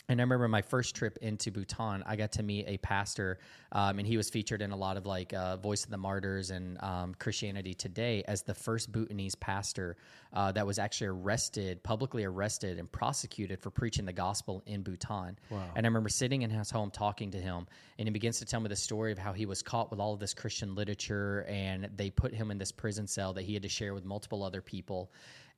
and 0.10 0.20
I 0.20 0.24
remember 0.24 0.48
my 0.50 0.62
first 0.62 0.96
trip 0.96 1.18
into 1.22 1.50
Bhutan, 1.50 2.04
I 2.06 2.18
got 2.18 2.34
to 2.34 2.44
meet 2.44 2.66
a 2.68 2.78
pastor, 2.78 3.40
um, 3.72 4.00
and 4.00 4.08
he 4.08 4.18
was 4.18 4.30
featured 4.30 4.62
in 4.62 4.72
a 4.72 4.76
lot 4.76 4.98
of 4.98 5.06
like 5.06 5.34
uh, 5.34 5.56
Voice 5.58 5.86
of 5.86 5.92
the 5.92 5.98
Martyrs 5.98 6.52
and 6.52 6.78
um, 6.84 7.16
Christianity 7.16 7.74
Today 7.74 8.24
as 8.28 8.44
the 8.44 8.54
first 8.54 8.92
Bhutanese 8.92 9.36
pastor 9.36 9.96
uh, 10.34 10.52
that 10.52 10.68
was 10.68 10.78
actually 10.78 11.08
arrested, 11.08 11.82
publicly 11.84 12.26
arrested, 12.26 12.80
and 12.80 12.92
prosecuted 12.92 13.62
for 13.62 13.70
preaching 13.70 14.04
the 14.06 14.14
gospel 14.14 14.62
in 14.66 14.82
Bhutan. 14.84 15.40
And 15.76 15.86
I 15.86 15.88
remember 15.88 16.10
sitting 16.10 16.42
in 16.42 16.50
his 16.50 16.70
home 16.70 16.92
talking 16.92 17.32
to 17.32 17.38
him, 17.38 17.66
and 17.98 18.08
he 18.08 18.12
begins 18.12 18.40
to 18.40 18.46
tell 18.46 18.60
me 18.60 18.68
the 18.68 18.76
story 18.76 19.14
of 19.14 19.18
how 19.18 19.32
he 19.32 19.46
was 19.46 19.62
caught 19.62 19.90
with 19.90 20.02
all 20.02 20.14
of 20.14 20.20
this 20.20 20.34
Christian 20.34 20.76
literature, 20.76 21.46
and 21.48 21.90
they 21.96 22.10
put 22.10 22.34
him 22.34 22.52
in 22.52 22.58
this 22.58 22.74
prison 22.74 23.08
cell 23.08 23.34
that 23.34 23.44
he 23.44 23.54
had 23.54 23.64
to 23.64 23.70
share 23.70 23.94
with 23.94 24.04
multiple 24.04 24.44
other 24.44 24.62
people 24.62 25.12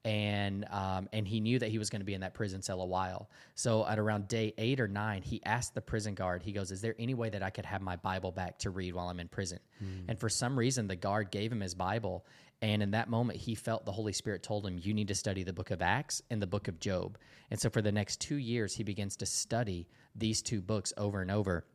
and 0.05 0.65
um, 0.71 1.09
and 1.11 1.27
he 1.27 1.39
knew 1.41 1.59
that 1.59 1.69
he 1.69 1.79
was 1.79 1.89
going 1.89 1.99
to 1.99 2.05
be 2.05 2.13
in 2.13 2.21
that 2.21 2.33
prison 2.35 2.61
cell 2.61 2.81
a 2.81 2.85
while. 2.85 3.29
So 3.55 3.85
at 3.85 3.99
around 3.99 4.27
day 4.27 4.53
eight 4.57 4.79
or 4.79 4.87
nine, 4.87 5.23
he 5.23 5.43
asked 5.43 5.73
the 5.73 5.81
prison 5.81 6.13
guard. 6.13 6.43
He 6.43 6.51
goes, 6.51 6.71
"Is 6.71 6.79
there 6.79 6.95
any 6.99 7.15
way 7.15 7.29
that 7.29 7.41
I 7.43 7.49
could 7.49 7.65
have 7.65 7.81
my 7.81 7.95
Bible 7.95 8.31
back 8.31 8.59
to 8.59 8.69
read 8.69 8.93
while 8.93 9.09
I'm 9.09 9.19
in 9.19 9.27
prison?" 9.27 9.59
And 10.07 10.19
for 10.19 10.29
some 10.29 10.57
reason, 10.57 10.87
the 10.87 10.95
guard 10.95 11.31
gave 11.31 11.51
him 11.51 11.59
his 11.59 11.73
Bible. 11.73 12.25
And 12.61 12.81
in 12.81 12.91
that 12.91 13.09
moment, 13.09 13.37
he 13.37 13.53
felt 13.53 13.85
the 13.85 13.91
Holy 13.91 14.13
Spirit 14.13 14.41
told 14.41 14.65
him, 14.65 14.79
You 14.81 14.93
need 14.93 15.09
to 15.09 15.15
study 15.15 15.43
the 15.43 15.51
book 15.51 15.71
of 15.71 15.81
Acts 15.81 16.21
and 16.29 16.41
the 16.41 16.47
book 16.47 16.69
of 16.69 16.79
Job. 16.79 17.17
And 17.51 17.59
so 17.59 17.69
for 17.69 17.81
the 17.81 17.91
next 17.91 18.21
two 18.21 18.37
years, 18.37 18.73
he 18.73 18.83
begins 18.83 19.17
to 19.17 19.25
study 19.25 19.87
these 20.15 20.41
two 20.41 20.61
books 20.61 20.93
over 20.97 21.21
and 21.21 21.29
over. 21.29 21.65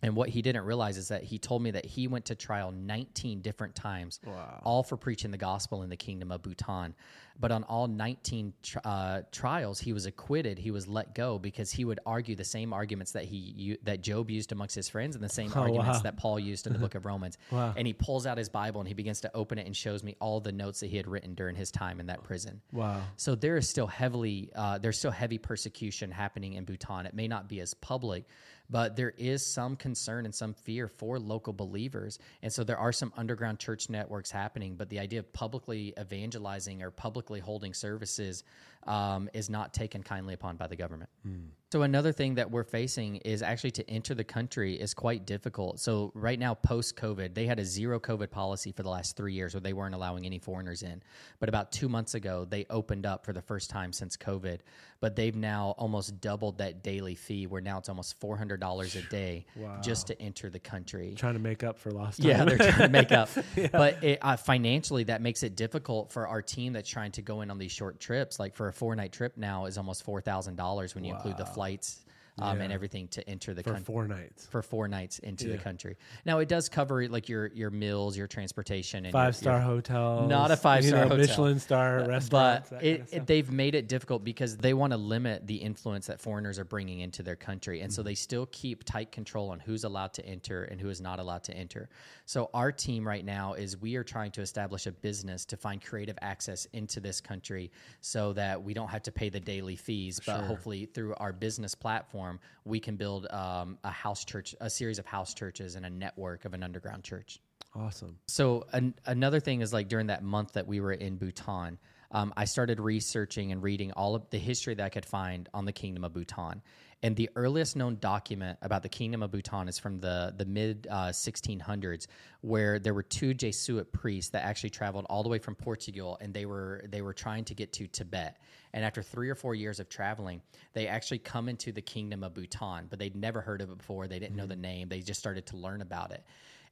And 0.00 0.14
what 0.14 0.28
he 0.28 0.42
didn't 0.42 0.62
realize 0.64 0.96
is 0.96 1.08
that 1.08 1.24
he 1.24 1.38
told 1.40 1.60
me 1.60 1.72
that 1.72 1.84
he 1.84 2.06
went 2.06 2.26
to 2.26 2.36
trial 2.36 2.70
19 2.70 3.40
different 3.40 3.74
times, 3.74 4.20
all 4.62 4.84
for 4.84 4.96
preaching 4.96 5.32
the 5.32 5.38
gospel 5.38 5.82
in 5.82 5.90
the 5.90 5.96
kingdom 5.96 6.30
of 6.30 6.40
Bhutan. 6.40 6.94
But 7.40 7.52
on 7.52 7.62
all 7.64 7.86
19 7.86 8.52
tr- 8.62 8.78
uh, 8.84 9.22
trials, 9.30 9.78
he 9.78 9.92
was 9.92 10.06
acquitted. 10.06 10.58
He 10.58 10.70
was 10.70 10.88
let 10.88 11.14
go 11.14 11.38
because 11.38 11.70
he 11.70 11.84
would 11.84 12.00
argue 12.04 12.34
the 12.34 12.44
same 12.44 12.72
arguments 12.72 13.12
that 13.12 13.24
he 13.24 13.36
u- 13.36 13.78
that 13.84 14.00
Job 14.00 14.30
used 14.30 14.50
amongst 14.50 14.74
his 14.74 14.88
friends 14.88 15.14
and 15.14 15.24
the 15.24 15.28
same 15.28 15.52
arguments 15.54 15.98
wow. 15.98 16.02
that 16.02 16.16
Paul 16.16 16.40
used 16.40 16.66
in 16.66 16.72
the 16.72 16.78
book 16.78 16.94
of 16.94 17.04
Romans. 17.04 17.36
Wow. 17.50 17.72
And 17.76 17.86
he 17.86 17.92
pulls 17.92 18.26
out 18.26 18.36
his 18.36 18.48
Bible 18.48 18.80
and 18.80 18.86
he 18.86 18.94
begins 18.94 19.22
to 19.22 19.30
open 19.34 19.58
it 19.58 19.66
and 19.66 19.74
shows 19.74 20.02
me 20.02 20.16
all 20.20 20.38
the 20.38 20.52
notes 20.52 20.80
that 20.80 20.88
he 20.88 20.96
had 20.96 21.06
written 21.06 21.34
during 21.34 21.56
his 21.56 21.70
time 21.70 21.98
in 21.98 22.06
that 22.06 22.22
prison. 22.22 22.60
Wow. 22.72 23.00
So 23.16 23.34
there 23.34 23.56
is 23.56 23.68
still 23.68 23.86
heavily, 23.86 24.50
uh, 24.54 24.78
there's 24.78 24.98
still 24.98 25.10
heavy 25.10 25.38
persecution 25.38 26.10
happening 26.10 26.54
in 26.54 26.64
Bhutan. 26.64 27.06
It 27.06 27.14
may 27.14 27.26
not 27.26 27.48
be 27.48 27.60
as 27.60 27.74
public, 27.74 28.24
but 28.70 28.96
there 28.96 29.14
is 29.16 29.44
some 29.44 29.76
concern 29.76 30.24
and 30.24 30.34
some 30.34 30.52
fear 30.52 30.88
for 30.88 31.18
local 31.18 31.52
believers. 31.52 32.18
And 32.42 32.52
so 32.52 32.64
there 32.64 32.78
are 32.78 32.92
some 32.92 33.12
underground 33.16 33.58
church 33.58 33.88
networks 33.88 34.30
happening, 34.30 34.76
but 34.76 34.88
the 34.90 34.98
idea 34.98 35.20
of 35.20 35.32
publicly 35.32 35.94
evangelizing 35.98 36.82
or 36.82 36.90
publicly 36.90 37.27
holding 37.40 37.74
services 37.74 38.44
um, 38.86 39.28
is 39.34 39.50
not 39.50 39.74
taken 39.74 40.02
kindly 40.02 40.34
upon 40.34 40.56
by 40.56 40.66
the 40.66 40.76
government. 40.76 41.10
Mm. 41.26 41.48
So 41.70 41.82
another 41.82 42.12
thing 42.12 42.36
that 42.36 42.50
we're 42.50 42.64
facing 42.64 43.16
is 43.16 43.42
actually 43.42 43.72
to 43.72 43.90
enter 43.90 44.14
the 44.14 44.24
country 44.24 44.80
is 44.80 44.94
quite 44.94 45.26
difficult. 45.26 45.78
So 45.80 46.10
right 46.14 46.38
now, 46.38 46.54
post 46.54 46.96
COVID, 46.96 47.34
they 47.34 47.44
had 47.44 47.58
a 47.58 47.64
zero 47.64 48.00
COVID 48.00 48.30
policy 48.30 48.72
for 48.72 48.82
the 48.82 48.88
last 48.88 49.18
three 49.18 49.34
years, 49.34 49.52
where 49.52 49.60
they 49.60 49.74
weren't 49.74 49.94
allowing 49.94 50.24
any 50.24 50.38
foreigners 50.38 50.82
in. 50.82 51.02
But 51.40 51.50
about 51.50 51.70
two 51.70 51.90
months 51.90 52.14
ago, 52.14 52.46
they 52.48 52.64
opened 52.70 53.04
up 53.04 53.26
for 53.26 53.34
the 53.34 53.42
first 53.42 53.68
time 53.68 53.92
since 53.92 54.16
COVID. 54.16 54.60
But 55.00 55.14
they've 55.14 55.36
now 55.36 55.74
almost 55.76 56.22
doubled 56.22 56.56
that 56.58 56.82
daily 56.82 57.14
fee, 57.14 57.46
where 57.46 57.60
now 57.60 57.78
it's 57.78 57.90
almost 57.90 58.18
four 58.18 58.36
hundred 58.36 58.60
dollars 58.60 58.96
a 58.96 59.02
day 59.02 59.44
wow. 59.54 59.78
just 59.82 60.06
to 60.06 60.20
enter 60.20 60.48
the 60.48 60.58
country. 60.58 61.14
Trying 61.16 61.34
to 61.34 61.38
make 61.38 61.62
up 61.62 61.78
for 61.78 61.90
lost 61.90 62.20
time. 62.20 62.30
Yeah, 62.30 62.44
they're 62.46 62.56
trying 62.56 62.78
to 62.78 62.88
make 62.88 63.12
up. 63.12 63.28
yeah. 63.56 63.68
But 63.70 64.02
it, 64.02 64.18
uh, 64.22 64.36
financially, 64.36 65.04
that 65.04 65.20
makes 65.20 65.42
it 65.42 65.54
difficult 65.54 66.10
for 66.10 66.26
our 66.26 66.40
team 66.40 66.72
that's 66.72 66.88
trying 66.88 67.12
to 67.12 67.22
go 67.22 67.42
in 67.42 67.50
on 67.50 67.58
these 67.58 67.72
short 67.72 68.00
trips. 68.00 68.40
Like 68.40 68.56
for 68.56 68.67
a 68.68 68.72
four 68.72 68.94
night 68.94 69.12
trip 69.12 69.36
now 69.36 69.66
is 69.66 69.78
almost 69.78 70.02
four 70.02 70.20
thousand 70.20 70.56
dollars 70.56 70.94
when 70.94 71.04
you 71.04 71.12
wow. 71.12 71.16
include 71.16 71.36
the 71.36 71.46
flights 71.46 72.00
um, 72.40 72.58
yeah. 72.58 72.64
and 72.64 72.72
everything 72.72 73.08
to 73.08 73.28
enter 73.28 73.54
the 73.54 73.62
for 73.62 73.70
country 73.70 73.84
four 73.84 74.08
nights 74.08 74.46
for 74.46 74.62
four 74.62 74.88
nights 74.88 75.18
into 75.20 75.46
yeah. 75.46 75.56
the 75.56 75.58
country. 75.58 75.96
Now 76.24 76.38
it 76.38 76.48
does 76.48 76.68
cover 76.68 77.06
like 77.08 77.28
your 77.28 77.46
your 77.48 77.70
meals, 77.70 78.16
your 78.16 78.26
transportation, 78.26 79.04
and 79.04 79.12
five 79.12 79.34
your, 79.34 79.40
star 79.40 79.60
hotel, 79.60 80.26
not 80.26 80.50
a 80.50 80.56
five 80.56 80.84
star 80.84 81.02
hotel, 81.02 81.18
Michelin 81.18 81.60
star 81.60 82.06
restaurant. 82.06 82.64
But 82.70 82.82
it, 82.82 83.08
it, 83.12 83.26
they've 83.26 83.50
made 83.50 83.74
it 83.74 83.88
difficult 83.88 84.24
because 84.24 84.56
they 84.56 84.74
want 84.74 84.92
to 84.92 84.96
limit 84.96 85.46
the 85.46 85.56
influence 85.56 86.06
that 86.06 86.20
foreigners 86.20 86.58
are 86.58 86.64
bringing 86.64 87.00
into 87.00 87.22
their 87.22 87.36
country, 87.36 87.80
and 87.80 87.90
mm-hmm. 87.90 87.96
so 87.96 88.02
they 88.02 88.14
still 88.14 88.46
keep 88.46 88.84
tight 88.84 89.12
control 89.12 89.50
on 89.50 89.60
who's 89.60 89.84
allowed 89.84 90.12
to 90.14 90.26
enter 90.26 90.64
and 90.64 90.80
who 90.80 90.88
is 90.88 91.00
not 91.00 91.18
allowed 91.18 91.44
to 91.44 91.54
enter. 91.56 91.88
So 92.26 92.50
our 92.52 92.70
team 92.70 93.06
right 93.08 93.24
now 93.24 93.54
is 93.54 93.76
we 93.76 93.96
are 93.96 94.04
trying 94.04 94.32
to 94.32 94.42
establish 94.42 94.86
a 94.86 94.92
business 94.92 95.44
to 95.46 95.56
find 95.56 95.82
creative 95.82 96.18
access 96.20 96.66
into 96.74 97.00
this 97.00 97.20
country 97.20 97.70
so 98.00 98.32
that 98.34 98.62
we 98.62 98.74
don't 98.74 98.88
have 98.88 99.02
to 99.04 99.12
pay 99.12 99.30
the 99.30 99.40
daily 99.40 99.76
fees, 99.76 100.20
but 100.24 100.36
sure. 100.36 100.46
hopefully 100.46 100.84
through 100.84 101.14
our 101.16 101.32
business 101.32 101.74
platform 101.74 102.27
we 102.64 102.80
can 102.80 102.96
build 102.96 103.26
um, 103.30 103.78
a 103.84 103.90
house 103.90 104.24
church, 104.24 104.54
a 104.60 104.70
series 104.70 104.98
of 104.98 105.06
house 105.06 105.34
churches, 105.34 105.74
and 105.74 105.86
a 105.86 105.90
network 105.90 106.44
of 106.44 106.54
an 106.54 106.62
underground 106.62 107.04
church. 107.04 107.40
Awesome. 107.74 108.18
So 108.26 108.66
an, 108.72 108.94
another 109.06 109.40
thing 109.40 109.60
is 109.60 109.72
like 109.72 109.88
during 109.88 110.08
that 110.08 110.22
month 110.22 110.52
that 110.54 110.66
we 110.66 110.80
were 110.80 110.92
in 110.92 111.16
Bhutan, 111.16 111.78
um, 112.10 112.32
I 112.36 112.46
started 112.46 112.80
researching 112.80 113.52
and 113.52 113.62
reading 113.62 113.92
all 113.92 114.14
of 114.14 114.28
the 114.30 114.38
history 114.38 114.74
that 114.74 114.84
I 114.84 114.88
could 114.88 115.04
find 115.04 115.48
on 115.52 115.64
the 115.64 115.72
Kingdom 115.72 116.04
of 116.04 116.12
Bhutan. 116.12 116.62
And 117.00 117.14
the 117.14 117.30
earliest 117.36 117.76
known 117.76 117.98
document 118.00 118.58
about 118.60 118.82
the 118.82 118.88
Kingdom 118.88 119.22
of 119.22 119.30
Bhutan 119.30 119.68
is 119.68 119.78
from 119.78 120.00
the, 120.00 120.34
the 120.36 120.44
mid 120.44 120.88
uh, 120.90 121.08
1600s, 121.08 122.08
where 122.40 122.80
there 122.80 122.92
were 122.92 123.04
two 123.04 123.34
Jesuit 123.34 123.92
priests 123.92 124.32
that 124.32 124.44
actually 124.44 124.70
traveled 124.70 125.06
all 125.08 125.22
the 125.22 125.28
way 125.28 125.38
from 125.38 125.54
Portugal, 125.54 126.18
and 126.20 126.34
they 126.34 126.44
were 126.44 126.84
they 126.88 127.02
were 127.02 127.12
trying 127.12 127.44
to 127.44 127.54
get 127.54 127.72
to 127.74 127.86
Tibet. 127.86 128.38
And 128.72 128.84
after 128.84 129.02
three 129.02 129.30
or 129.30 129.36
four 129.36 129.54
years 129.54 129.78
of 129.78 129.88
traveling, 129.88 130.42
they 130.72 130.88
actually 130.88 131.20
come 131.20 131.48
into 131.48 131.70
the 131.70 131.82
Kingdom 131.82 132.24
of 132.24 132.34
Bhutan, 132.34 132.86
but 132.90 132.98
they'd 132.98 133.14
never 133.14 133.40
heard 133.40 133.60
of 133.60 133.70
it 133.70 133.78
before. 133.78 134.08
They 134.08 134.18
didn't 134.18 134.32
mm-hmm. 134.32 134.40
know 134.40 134.46
the 134.46 134.56
name. 134.56 134.88
They 134.88 135.00
just 135.00 135.20
started 135.20 135.46
to 135.46 135.56
learn 135.56 135.82
about 135.82 136.10
it. 136.10 136.24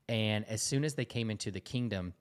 And 0.09 0.45
as 0.49 0.61
soon 0.61 0.85
as 0.85 0.95
they 0.95 1.05
came 1.05 1.31
into 1.31 1.50
the 1.50 1.61
kingdom, 1.61 2.14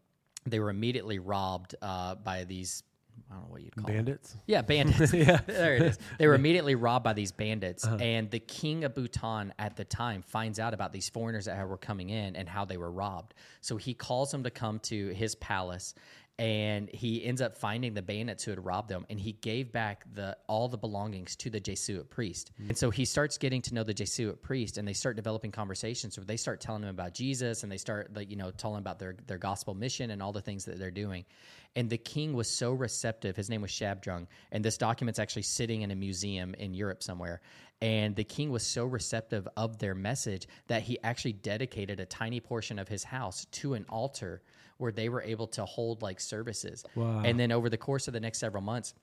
they 0.45 0.59
were 0.59 0.69
immediately 0.69 1.17
robbed 1.19 1.75
uh, 1.81 2.15
by 2.15 2.43
these 2.43 2.83
I 3.29 3.33
don't 3.33 3.43
know 3.43 3.49
what 3.49 3.63
you'd 3.63 3.75
call 3.75 3.85
it. 3.85 3.93
bandits. 3.93 4.31
Them. 4.31 4.41
Yeah, 4.47 4.61
bandits. 4.61 5.13
yeah, 5.13 5.39
there 5.47 5.75
it 5.75 5.81
is. 5.81 5.99
They 6.19 6.27
were 6.27 6.35
immediately 6.35 6.75
robbed 6.75 7.03
by 7.03 7.13
these 7.13 7.31
bandits, 7.31 7.85
uh-huh. 7.85 7.97
and 7.97 8.29
the 8.29 8.39
king 8.39 8.83
of 8.83 8.93
Bhutan 8.93 9.53
at 9.57 9.75
the 9.75 9.83
time 9.83 10.21
finds 10.21 10.59
out 10.59 10.73
about 10.73 10.93
these 10.93 11.09
foreigners 11.09 11.45
that 11.45 11.67
were 11.67 11.77
coming 11.77 12.09
in 12.09 12.35
and 12.35 12.47
how 12.47 12.65
they 12.65 12.77
were 12.77 12.91
robbed. 12.91 13.33
So 13.61 13.77
he 13.77 13.93
calls 13.93 14.31
them 14.31 14.43
to 14.43 14.51
come 14.51 14.79
to 14.79 15.09
his 15.09 15.35
palace, 15.35 15.95
and 16.37 16.89
he 16.89 17.23
ends 17.23 17.41
up 17.41 17.57
finding 17.57 17.93
the 17.93 18.01
bandits 18.01 18.43
who 18.43 18.51
had 18.51 18.63
robbed 18.63 18.89
them 18.89 19.05
and 19.09 19.17
he 19.17 19.31
gave 19.31 19.71
back 19.71 20.03
the 20.13 20.35
all 20.47 20.67
the 20.67 20.77
belongings 20.77 21.35
to 21.37 21.49
the 21.49 21.61
Jesuit 21.61 22.09
priest. 22.09 22.51
Mm-hmm. 22.55 22.69
And 22.69 22.77
so 22.77 22.89
he 22.89 23.05
starts 23.05 23.37
getting 23.37 23.61
to 23.63 23.73
know 23.73 23.83
the 23.83 23.93
Jesuit 23.93 24.41
priest 24.41 24.77
and 24.77 24.85
they 24.85 24.93
start 24.93 25.15
developing 25.15 25.51
conversations 25.51 26.17
where 26.17 26.25
they 26.25 26.35
start 26.35 26.59
telling 26.59 26.83
him 26.83 26.89
about 26.89 27.13
Jesus 27.13 27.63
and 27.63 27.71
they 27.71 27.77
start 27.77 28.13
like 28.13 28.29
you 28.29 28.35
know 28.35 28.51
telling 28.51 28.79
about 28.79 28.99
their 28.99 29.15
their 29.27 29.37
gospel 29.37 29.73
mission 29.73 30.11
and 30.11 30.21
all 30.21 30.33
the 30.33 30.41
things 30.41 30.65
that 30.65 30.77
they're 30.77 30.91
doing. 30.91 31.23
And 31.77 31.89
the 31.89 31.97
king 31.97 32.33
was 32.33 32.49
so 32.49 32.73
receptive. 32.73 33.37
His 33.37 33.49
name 33.49 33.61
was 33.61 33.71
Shabdrung 33.71 34.27
and 34.51 34.63
this 34.63 34.77
document's 34.77 35.19
actually 35.19 35.43
sitting 35.43 35.83
in 35.83 35.91
a 35.91 35.95
museum 35.95 36.53
in 36.55 36.73
Europe 36.73 37.01
somewhere. 37.01 37.39
And 37.81 38.15
the 38.15 38.23
king 38.23 38.51
was 38.51 38.65
so 38.65 38.85
receptive 38.85 39.47
of 39.55 39.79
their 39.79 39.95
message 39.95 40.47
that 40.67 40.83
he 40.83 40.97
actually 41.03 41.33
dedicated 41.33 41.99
a 41.99 42.05
tiny 42.05 42.39
portion 42.39 42.79
of 42.79 42.87
his 42.87 43.03
house 43.03 43.45
to 43.51 43.73
an 43.73 43.85
altar 43.89 44.41
where 44.77 44.91
they 44.91 45.09
were 45.09 45.21
able 45.21 45.47
to 45.47 45.65
hold 45.65 46.01
like 46.01 46.19
services. 46.19 46.83
Wow. 46.95 47.21
And 47.23 47.39
then 47.39 47.51
over 47.51 47.69
the 47.69 47.77
course 47.77 48.07
of 48.07 48.13
the 48.13 48.19
next 48.19 48.39
several 48.39 48.63
months, 48.63 48.93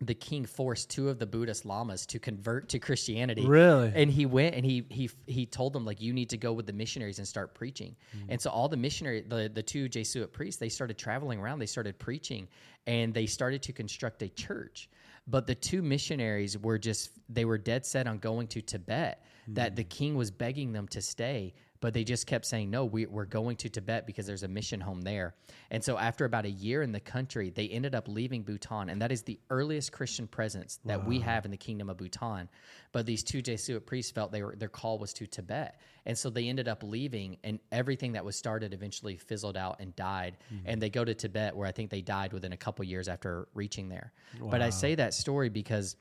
the 0.00 0.14
king 0.14 0.44
forced 0.44 0.90
two 0.90 1.08
of 1.08 1.18
the 1.18 1.26
Buddhist 1.26 1.64
lamas 1.64 2.04
to 2.06 2.18
convert 2.18 2.68
to 2.70 2.78
Christianity. 2.78 3.46
Really? 3.46 3.92
And 3.94 4.10
he 4.10 4.26
went 4.26 4.54
and 4.54 4.66
he 4.66 4.84
he 4.90 5.08
he 5.26 5.46
told 5.46 5.72
them 5.72 5.84
like 5.84 6.00
you 6.00 6.12
need 6.12 6.30
to 6.30 6.36
go 6.36 6.52
with 6.52 6.66
the 6.66 6.72
missionaries 6.72 7.18
and 7.18 7.28
start 7.28 7.54
preaching. 7.54 7.94
Mm. 8.16 8.24
And 8.30 8.40
so 8.40 8.50
all 8.50 8.68
the 8.68 8.76
missionary 8.76 9.22
the 9.22 9.50
the 9.52 9.62
two 9.62 9.88
Jesuit 9.88 10.32
priests 10.32 10.58
they 10.58 10.68
started 10.68 10.98
traveling 10.98 11.38
around, 11.38 11.60
they 11.60 11.66
started 11.66 11.98
preaching 11.98 12.48
and 12.86 13.14
they 13.14 13.26
started 13.26 13.62
to 13.62 13.72
construct 13.72 14.22
a 14.22 14.28
church. 14.28 14.90
But 15.26 15.46
the 15.46 15.54
two 15.54 15.80
missionaries 15.80 16.58
were 16.58 16.76
just 16.76 17.10
they 17.28 17.44
were 17.44 17.56
dead 17.56 17.86
set 17.86 18.08
on 18.08 18.18
going 18.18 18.48
to 18.48 18.60
Tibet 18.60 19.24
mm. 19.48 19.54
that 19.54 19.76
the 19.76 19.84
king 19.84 20.16
was 20.16 20.30
begging 20.30 20.72
them 20.72 20.88
to 20.88 21.00
stay 21.00 21.54
but 21.84 21.92
they 21.92 22.02
just 22.02 22.26
kept 22.26 22.46
saying, 22.46 22.70
no, 22.70 22.86
we, 22.86 23.04
are 23.04 23.26
going 23.26 23.56
to 23.56 23.68
Tibet 23.68 24.06
because 24.06 24.26
there's 24.26 24.42
a 24.42 24.48
mission 24.48 24.80
home 24.80 25.02
there. 25.02 25.34
And 25.70 25.84
so 25.84 25.98
after 25.98 26.24
about 26.24 26.46
a 26.46 26.50
year 26.50 26.80
in 26.80 26.92
the 26.92 26.98
country, 26.98 27.50
they 27.50 27.68
ended 27.68 27.94
up 27.94 28.08
leaving 28.08 28.42
Bhutan. 28.42 28.88
And 28.88 29.02
that 29.02 29.12
is 29.12 29.20
the 29.20 29.38
earliest 29.50 29.92
Christian 29.92 30.26
presence 30.26 30.80
that 30.86 31.02
wow. 31.02 31.08
we 31.08 31.20
have 31.20 31.44
in 31.44 31.50
the 31.50 31.58
kingdom 31.58 31.90
of 31.90 31.98
Bhutan. 31.98 32.48
But 32.92 33.04
these 33.04 33.22
two 33.22 33.42
Jesuit 33.42 33.84
priests 33.84 34.12
felt 34.12 34.32
they 34.32 34.42
were, 34.42 34.56
their 34.56 34.70
call 34.70 34.98
was 34.98 35.12
to 35.12 35.26
Tibet. 35.26 35.78
And 36.06 36.16
so 36.16 36.30
they 36.30 36.48
ended 36.48 36.68
up 36.68 36.82
leaving, 36.82 37.36
and 37.44 37.58
everything 37.70 38.12
that 38.12 38.24
was 38.24 38.34
started 38.34 38.72
eventually 38.72 39.18
fizzled 39.18 39.58
out 39.58 39.76
and 39.80 39.94
died. 39.94 40.38
Mm-hmm. 40.54 40.66
And 40.66 40.80
they 40.80 40.88
go 40.88 41.04
to 41.04 41.12
Tibet, 41.12 41.54
where 41.54 41.68
I 41.68 41.72
think 41.72 41.90
they 41.90 42.00
died 42.00 42.32
within 42.32 42.54
a 42.54 42.56
couple 42.56 42.82
years 42.86 43.08
after 43.08 43.46
reaching 43.52 43.90
there. 43.90 44.10
Wow. 44.40 44.48
But 44.52 44.62
I 44.62 44.70
say 44.70 44.94
that 44.94 45.12
story 45.12 45.50
because 45.50 45.96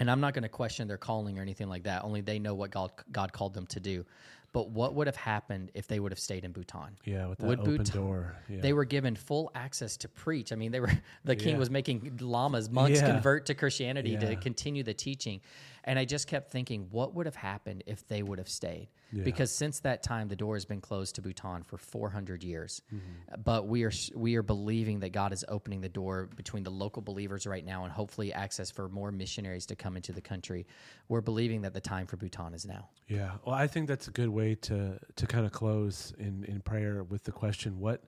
and 0.00 0.10
I'm 0.10 0.20
not 0.20 0.32
going 0.32 0.42
to 0.42 0.48
question 0.48 0.88
their 0.88 0.96
calling 0.96 1.38
or 1.38 1.42
anything 1.42 1.68
like 1.68 1.84
that. 1.84 2.04
Only 2.04 2.22
they 2.22 2.38
know 2.38 2.54
what 2.54 2.70
God 2.70 2.90
God 3.12 3.32
called 3.32 3.54
them 3.54 3.66
to 3.68 3.80
do. 3.80 4.06
But 4.52 4.70
what 4.70 4.94
would 4.94 5.06
have 5.06 5.16
happened 5.16 5.70
if 5.74 5.86
they 5.86 6.00
would 6.00 6.10
have 6.10 6.18
stayed 6.18 6.44
in 6.44 6.50
Bhutan? 6.50 6.96
Yeah, 7.04 7.26
with 7.26 7.38
that 7.38 7.46
would 7.46 7.60
open 7.60 7.76
Bhutan, 7.76 8.00
door. 8.00 8.36
Yeah. 8.48 8.60
They 8.60 8.72
were 8.72 8.84
given 8.84 9.14
full 9.14 9.50
access 9.54 9.96
to 9.98 10.08
preach. 10.08 10.52
I 10.52 10.56
mean, 10.56 10.72
they 10.72 10.80
were 10.80 10.90
the 11.24 11.36
king 11.36 11.54
yeah. 11.54 11.58
was 11.58 11.70
making 11.70 12.18
lamas, 12.20 12.68
monks 12.68 13.00
yeah. 13.00 13.12
convert 13.12 13.46
to 13.46 13.54
Christianity 13.54 14.16
to 14.16 14.34
continue 14.36 14.82
the 14.82 14.94
teaching. 14.94 15.40
And 15.84 15.98
I 15.98 16.04
just 16.04 16.26
kept 16.26 16.50
thinking, 16.50 16.88
what 16.90 17.14
would 17.14 17.26
have 17.26 17.36
happened 17.36 17.84
if 17.86 18.06
they 18.08 18.22
would 18.22 18.38
have 18.38 18.48
stayed? 18.48 18.88
Yeah. 19.12 19.24
Because 19.24 19.50
since 19.50 19.80
that 19.80 20.02
time, 20.02 20.28
the 20.28 20.36
door 20.36 20.54
has 20.54 20.64
been 20.64 20.80
closed 20.80 21.16
to 21.16 21.22
Bhutan 21.22 21.62
for 21.62 21.76
400 21.76 22.44
years. 22.44 22.82
Mm-hmm. 22.94 23.42
But 23.42 23.66
we 23.66 23.84
are 23.84 23.92
we 24.14 24.36
are 24.36 24.42
believing 24.42 25.00
that 25.00 25.10
God 25.10 25.32
is 25.32 25.44
opening 25.48 25.80
the 25.80 25.88
door 25.88 26.28
between 26.36 26.62
the 26.62 26.70
local 26.70 27.02
believers 27.02 27.46
right 27.46 27.64
now, 27.64 27.84
and 27.84 27.92
hopefully 27.92 28.32
access 28.32 28.70
for 28.70 28.88
more 28.88 29.10
missionaries 29.10 29.66
to 29.66 29.76
come 29.76 29.96
into 29.96 30.12
the 30.12 30.20
country. 30.20 30.66
We're 31.08 31.20
believing 31.20 31.62
that 31.62 31.74
the 31.74 31.80
time 31.80 32.06
for 32.06 32.16
Bhutan 32.16 32.54
is 32.54 32.66
now. 32.66 32.88
Yeah, 33.08 33.32
well, 33.44 33.54
I 33.54 33.66
think 33.66 33.88
that's 33.88 34.08
a 34.08 34.12
good 34.12 34.28
way 34.28 34.54
to 34.62 34.98
to 35.16 35.26
kind 35.26 35.44
of 35.44 35.52
close 35.52 36.12
in 36.18 36.44
in 36.44 36.60
prayer 36.60 37.02
with 37.02 37.24
the 37.24 37.32
question 37.32 37.80
what 37.80 38.04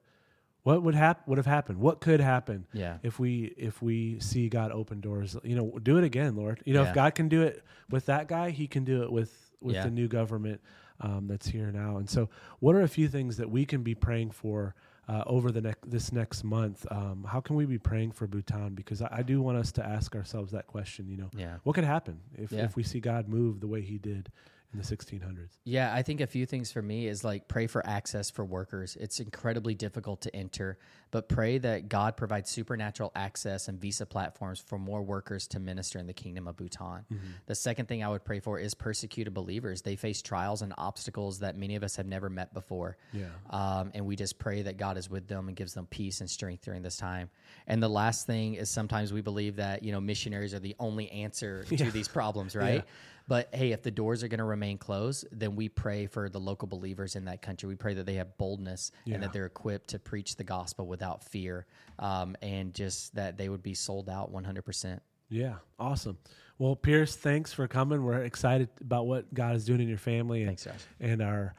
what 0.62 0.83
would 0.83 0.95
happen 0.95 1.25
would 1.27 1.38
have 1.38 1.47
happened 1.47 1.79
what 1.79 2.01
could 2.01 2.21
happen 2.21 2.67
yeah. 2.73 2.99
if 3.03 3.19
we 3.19 3.53
if 3.57 3.83
we 3.83 4.19
see 4.21 4.49
god 4.49 4.71
open 4.71 5.01
doors 5.01 5.37
you 5.43 5.57
know 5.57 5.79
do 5.83 5.99
it 5.99 6.05
again 6.05 6.37
lord 6.37 6.61
you 6.65 6.75
know 6.75 6.83
yeah. 6.83 6.88
if 6.88 6.95
god 6.95 7.15
can 7.15 7.29
do 7.29 7.43
it 7.43 7.65
with 7.91 8.07
that 8.07 8.29
guy 8.29 8.51
he 8.51 8.67
can 8.67 8.85
do 8.85 9.03
it 9.03 9.11
with 9.11 9.51
with 9.61 9.75
yeah. 9.75 9.85
the 9.85 9.91
new 9.91 10.09
government 10.09 10.61
um, 11.03 11.27
that's 11.29 11.49
here 11.49 11.71
now. 11.73 11.97
And 11.99 12.09
so 12.09 12.29
what 12.61 12.75
are 12.75 12.83
a 12.83 12.88
few 12.88 13.09
things 13.09 13.37
that 13.37 13.51
we 13.51 13.65
can 13.65 13.83
be 13.83 13.95
praying 13.95 14.31
for 14.31 14.75
uh, 15.09 15.25
over 15.27 15.51
the 15.51 15.61
next 15.61 15.91
this 15.91 16.12
next 16.12 16.45
month? 16.45 16.87
Um, 16.91 17.27
how 17.29 17.41
can 17.41 17.57
we 17.57 17.67
be 17.67 17.79
praying 17.79 18.12
for 18.12 18.27
bhutan? 18.27 18.75
Because 18.75 19.03
I, 19.03 19.09
I, 19.11 19.23
do 19.23 19.43
want 19.43 19.59
us 19.59 19.73
to 19.73 19.85
ask 19.85 20.15
ourselves 20.15 20.53
that 20.53 20.67
question 20.67 21.09
you 21.09 21.17
know? 21.17 21.31
Yeah. 21.37 21.57
what 21.65 21.75
could 21.75 21.85
happen 21.85 22.21
if, 22.37 22.53
if 22.53 22.77
we 22.77 22.83
see 22.83 23.01
god 23.01 23.29
move 23.29 23.61
the 23.61 23.67
way 23.67 23.83
he 23.83 23.99
did 23.99 24.31
in 24.73 24.79
the 24.79 24.85
1600s? 24.85 25.59
Yeah, 25.65 25.93
I 25.95 26.03
think 26.03 26.21
a 26.21 26.27
few 26.27 26.47
things 26.47 26.73
for 26.73 26.83
me 26.83 27.07
is 27.07 27.25
like 27.25 27.49
pray 27.49 27.67
for 27.67 27.87
access 27.87 28.31
for 28.31 28.45
workers. 28.45 28.97
It's 28.99 29.21
incredibly 29.21 29.75
difficult 29.75 30.23
to 30.23 30.35
enter, 30.35 30.79
but 31.11 31.29
pray 31.29 31.59
that 31.59 31.89
God 31.89 32.17
provides 32.17 32.51
supernatural 32.51 33.13
access 33.15 33.69
and 33.69 33.81
visa 33.81 34.07
platforms 34.07 34.61
for 34.61 34.79
more 34.79 35.03
workers 35.03 35.47
to 35.49 35.61
minister 35.61 35.99
in 35.99 36.07
the 36.07 36.15
kingdom 36.15 36.49
of 36.49 36.57
Bhutan. 36.57 37.05
Mm-hmm. 37.13 37.17
The 37.47 37.55
second 37.55 37.87
thing 37.87 38.03
I 38.03 38.09
would 38.09 38.25
pray 38.25 38.41
for 38.41 38.59
is 38.59 38.75
persecuted 38.75 39.35
believers. 39.35 39.83
They 39.83 39.97
face 39.97 40.23
trials 40.23 40.63
and 40.63 40.73
obstacles 40.79 41.41
that 41.41 41.57
many 41.57 41.77
of 41.77 41.83
us 41.83 41.97
have 41.97 42.07
never 42.07 42.31
met 42.31 42.55
before. 42.55 42.97
Yeah. 43.13 43.27
Um, 43.51 43.91
and 43.95 44.07
we 44.07 44.17
just 44.17 44.39
pray 44.39 44.63
that 44.63 44.79
God 44.79 44.97
is 44.97 45.11
with 45.11 45.29
them 45.29 45.49
and 45.49 45.57
gives 45.57 45.75
them 45.75 45.87
peace 45.87 46.21
and 46.21 46.31
strength 46.31 46.65
during 46.65 46.83
this 46.83 46.97
time. 46.97 47.29
And 47.67 47.83
the 47.83 47.89
last 47.89 48.27
thing 48.27 48.55
is 48.55 48.71
sometimes 48.71 49.13
we 49.13 49.21
believe 49.21 49.57
that, 49.57 49.83
you 49.83 49.93
know, 49.93 50.01
missionaries 50.01 50.55
are 50.55 50.61
the 50.61 50.77
only 50.79 51.11
answer 51.11 51.65
yeah. 51.71 51.85
to 51.85 51.91
these 51.91 52.09
problems, 52.09 52.57
right? 52.57 52.77
Yeah. 52.77 52.83
But 53.29 53.49
hey, 53.55 53.73
if 53.73 53.83
the 53.83 53.91
doors 53.91 54.23
are 54.23 54.29
going 54.29 54.39
to 54.39 54.45
remain 54.45 54.79
closed, 54.79 55.27
then 55.33 55.55
we 55.57 55.69
pray 55.69 56.07
for 56.07 56.29
the 56.29 56.41
local 56.41 56.69
believers 56.69 57.17
in 57.17 57.25
that 57.27 57.43
country. 57.43 57.69
We 57.69 57.77
pray 57.77 57.95
that 57.95 58.07
they 58.07 58.15
have 58.15 58.37
boldness 58.39 58.91
Yeah. 59.05 59.15
and 59.15 59.23
that 59.23 59.33
they're 59.33 59.47
equipped 59.47 59.89
to 59.91 59.99
preach 59.99 60.37
the 60.37 60.45
gospel 60.45 60.87
without 60.87 61.25
fear, 61.25 61.67
um, 61.99 62.37
and 62.43 62.75
just 62.75 63.15
that 63.15 63.37
they 63.37 63.49
would 63.49 63.63
be 63.63 63.75
sold 63.75 64.09
out 64.09 64.33
100%. 64.33 65.01
Yeah, 65.29 65.55
awesome. 65.79 66.19
Well, 66.59 66.77
Pierce, 66.77 67.17
thanks 67.17 67.53
for 67.53 67.67
coming. 67.67 68.05
We're 68.05 68.23
excited 68.25 68.69
about 68.81 69.07
what 69.07 69.33
God 69.33 69.57
is 69.57 69.65
doing 69.65 69.81
in 69.81 69.89
your 69.89 69.99
family 69.99 70.43
and, 70.45 70.59
Thanks, 70.61 70.85
and 71.01 71.23
are 71.23 71.55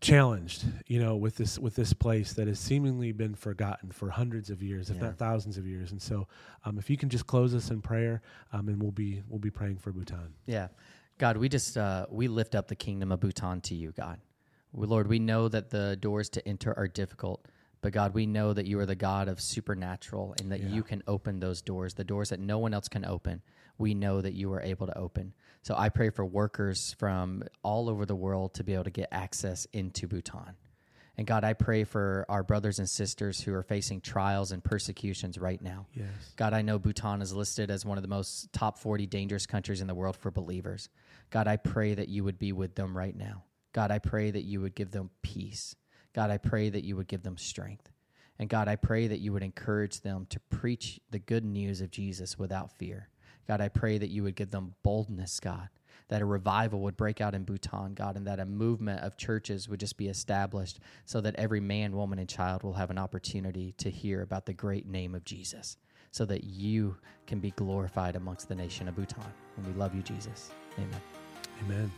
challenged, 0.00 0.64
you 0.86 1.00
know, 1.00 1.16
with 1.16 1.36
this 1.36 1.58
with 1.58 1.74
this 1.74 1.92
place 1.92 2.32
that 2.34 2.46
has 2.46 2.58
seemingly 2.58 3.12
been 3.12 3.34
forgotten 3.34 3.90
for 3.90 4.10
hundreds 4.10 4.50
of 4.50 4.62
years, 4.62 4.90
if 4.90 4.96
Yeah. 4.96 5.04
not 5.04 5.16
thousands 5.18 5.56
of 5.56 5.66
years. 5.66 5.92
And 5.92 6.00
so, 6.00 6.28
um, 6.64 6.78
if 6.78 6.90
you 6.90 6.96
can 6.96 7.08
just 7.08 7.26
close 7.26 7.54
us 7.54 7.70
in 7.70 7.80
prayer, 7.80 8.20
um, 8.52 8.68
and 8.68 8.82
we'll 8.82 8.92
be 8.92 9.22
we'll 9.28 9.38
be 9.38 9.50
praying 9.50 9.78
for 9.78 9.92
Bhutan. 9.92 10.34
Yeah. 10.46 10.68
God, 11.18 11.36
we 11.36 11.48
just 11.48 11.76
uh, 11.76 12.06
we 12.10 12.28
lift 12.28 12.54
up 12.54 12.68
the 12.68 12.74
kingdom 12.76 13.12
of 13.12 13.20
Bhutan 13.20 13.60
to 13.62 13.74
you, 13.74 13.92
God. 13.92 14.20
We, 14.72 14.86
Lord, 14.86 15.06
we 15.06 15.18
know 15.20 15.48
that 15.48 15.70
the 15.70 15.96
doors 15.96 16.28
to 16.30 16.46
enter 16.48 16.76
are 16.76 16.88
difficult, 16.88 17.46
but 17.80 17.92
God, 17.92 18.12
we 18.12 18.26
know 18.26 18.52
that 18.52 18.66
you 18.66 18.78
are 18.80 18.86
the 18.86 18.96
God 18.96 19.28
of 19.28 19.40
supernatural 19.40 20.34
and 20.40 20.50
that 20.50 20.60
Yeah. 20.60 20.70
you 20.70 20.82
can 20.82 21.02
open 21.06 21.38
those 21.38 21.62
doors, 21.62 21.94
the 21.94 22.02
doors 22.04 22.30
that 22.30 22.40
no 22.40 22.58
one 22.58 22.74
else 22.74 22.88
can 22.88 23.04
open. 23.04 23.42
We 23.78 23.94
know 23.94 24.20
that 24.20 24.34
you 24.34 24.52
are 24.52 24.60
able 24.60 24.86
to 24.88 24.98
open. 24.98 25.32
So 25.64 25.74
I 25.74 25.88
pray 25.88 26.10
for 26.10 26.26
workers 26.26 26.94
from 26.98 27.42
all 27.62 27.88
over 27.88 28.04
the 28.04 28.14
world 28.14 28.52
to 28.54 28.64
be 28.64 28.74
able 28.74 28.84
to 28.84 28.90
get 28.90 29.08
access 29.10 29.66
into 29.72 30.06
Bhutan. 30.06 30.56
And 31.16 31.26
God, 31.26 31.42
I 31.42 31.54
pray 31.54 31.84
for 31.84 32.26
our 32.28 32.42
brothers 32.42 32.78
and 32.80 32.88
sisters 32.88 33.40
who 33.40 33.54
are 33.54 33.62
facing 33.62 34.02
trials 34.02 34.52
and 34.52 34.62
persecutions 34.62 35.38
right 35.38 35.62
now. 35.62 35.86
Yes. 35.94 36.06
God, 36.36 36.52
I 36.52 36.60
know 36.60 36.78
Bhutan 36.78 37.22
is 37.22 37.32
listed 37.32 37.70
as 37.70 37.82
one 37.82 37.96
of 37.96 38.02
the 38.02 38.08
most 38.08 38.52
top 38.52 38.78
40 38.78 39.06
dangerous 39.06 39.46
countries 39.46 39.80
in 39.80 39.86
the 39.86 39.94
world 39.94 40.16
for 40.16 40.30
believers. 40.30 40.90
God, 41.30 41.48
I 41.48 41.56
pray 41.56 41.94
that 41.94 42.10
you 42.10 42.24
would 42.24 42.38
be 42.38 42.52
with 42.52 42.74
them 42.74 42.94
right 42.94 43.16
now. 43.16 43.44
God, 43.72 43.90
I 43.90 44.00
pray 44.00 44.30
that 44.32 44.44
you 44.44 44.60
would 44.60 44.74
give 44.74 44.90
them 44.90 45.08
peace. 45.22 45.74
God, 46.12 46.30
I 46.30 46.36
pray 46.36 46.68
that 46.68 46.84
you 46.84 46.94
would 46.96 47.08
give 47.08 47.22
them 47.22 47.38
strength. 47.38 47.90
And 48.38 48.50
God, 48.50 48.68
I 48.68 48.76
pray 48.76 49.06
that 49.06 49.20
you 49.20 49.32
would 49.32 49.42
encourage 49.42 50.02
them 50.02 50.26
to 50.28 50.40
preach 50.50 51.00
the 51.10 51.20
good 51.20 51.44
news 51.44 51.80
of 51.80 51.90
Jesus 51.90 52.38
without 52.38 52.76
fear. 52.76 53.08
God, 53.46 53.60
I 53.60 53.68
pray 53.68 53.98
that 53.98 54.10
you 54.10 54.22
would 54.22 54.36
give 54.36 54.50
them 54.50 54.74
boldness, 54.82 55.40
God, 55.40 55.68
that 56.08 56.22
a 56.22 56.26
revival 56.26 56.80
would 56.80 56.96
break 56.96 57.20
out 57.20 57.34
in 57.34 57.44
Bhutan, 57.44 57.94
God, 57.94 58.16
and 58.16 58.26
that 58.26 58.40
a 58.40 58.46
movement 58.46 59.00
of 59.00 59.16
churches 59.16 59.68
would 59.68 59.80
just 59.80 59.96
be 59.96 60.08
established 60.08 60.80
so 61.04 61.20
that 61.20 61.36
every 61.36 61.60
man, 61.60 61.96
woman, 61.96 62.18
and 62.18 62.28
child 62.28 62.62
will 62.62 62.74
have 62.74 62.90
an 62.90 62.98
opportunity 62.98 63.72
to 63.78 63.90
hear 63.90 64.22
about 64.22 64.46
the 64.46 64.52
great 64.52 64.86
name 64.86 65.14
of 65.14 65.24
Jesus, 65.24 65.76
so 66.10 66.24
that 66.26 66.44
you 66.44 66.96
can 67.26 67.40
be 67.40 67.50
glorified 67.52 68.16
amongst 68.16 68.48
the 68.48 68.54
nation 68.54 68.88
of 68.88 68.96
Bhutan. 68.96 69.24
And 69.56 69.66
we 69.66 69.72
love 69.74 69.94
you, 69.94 70.02
Jesus. 70.02 70.50
Amen. 70.78 71.00
Amen. 71.64 71.90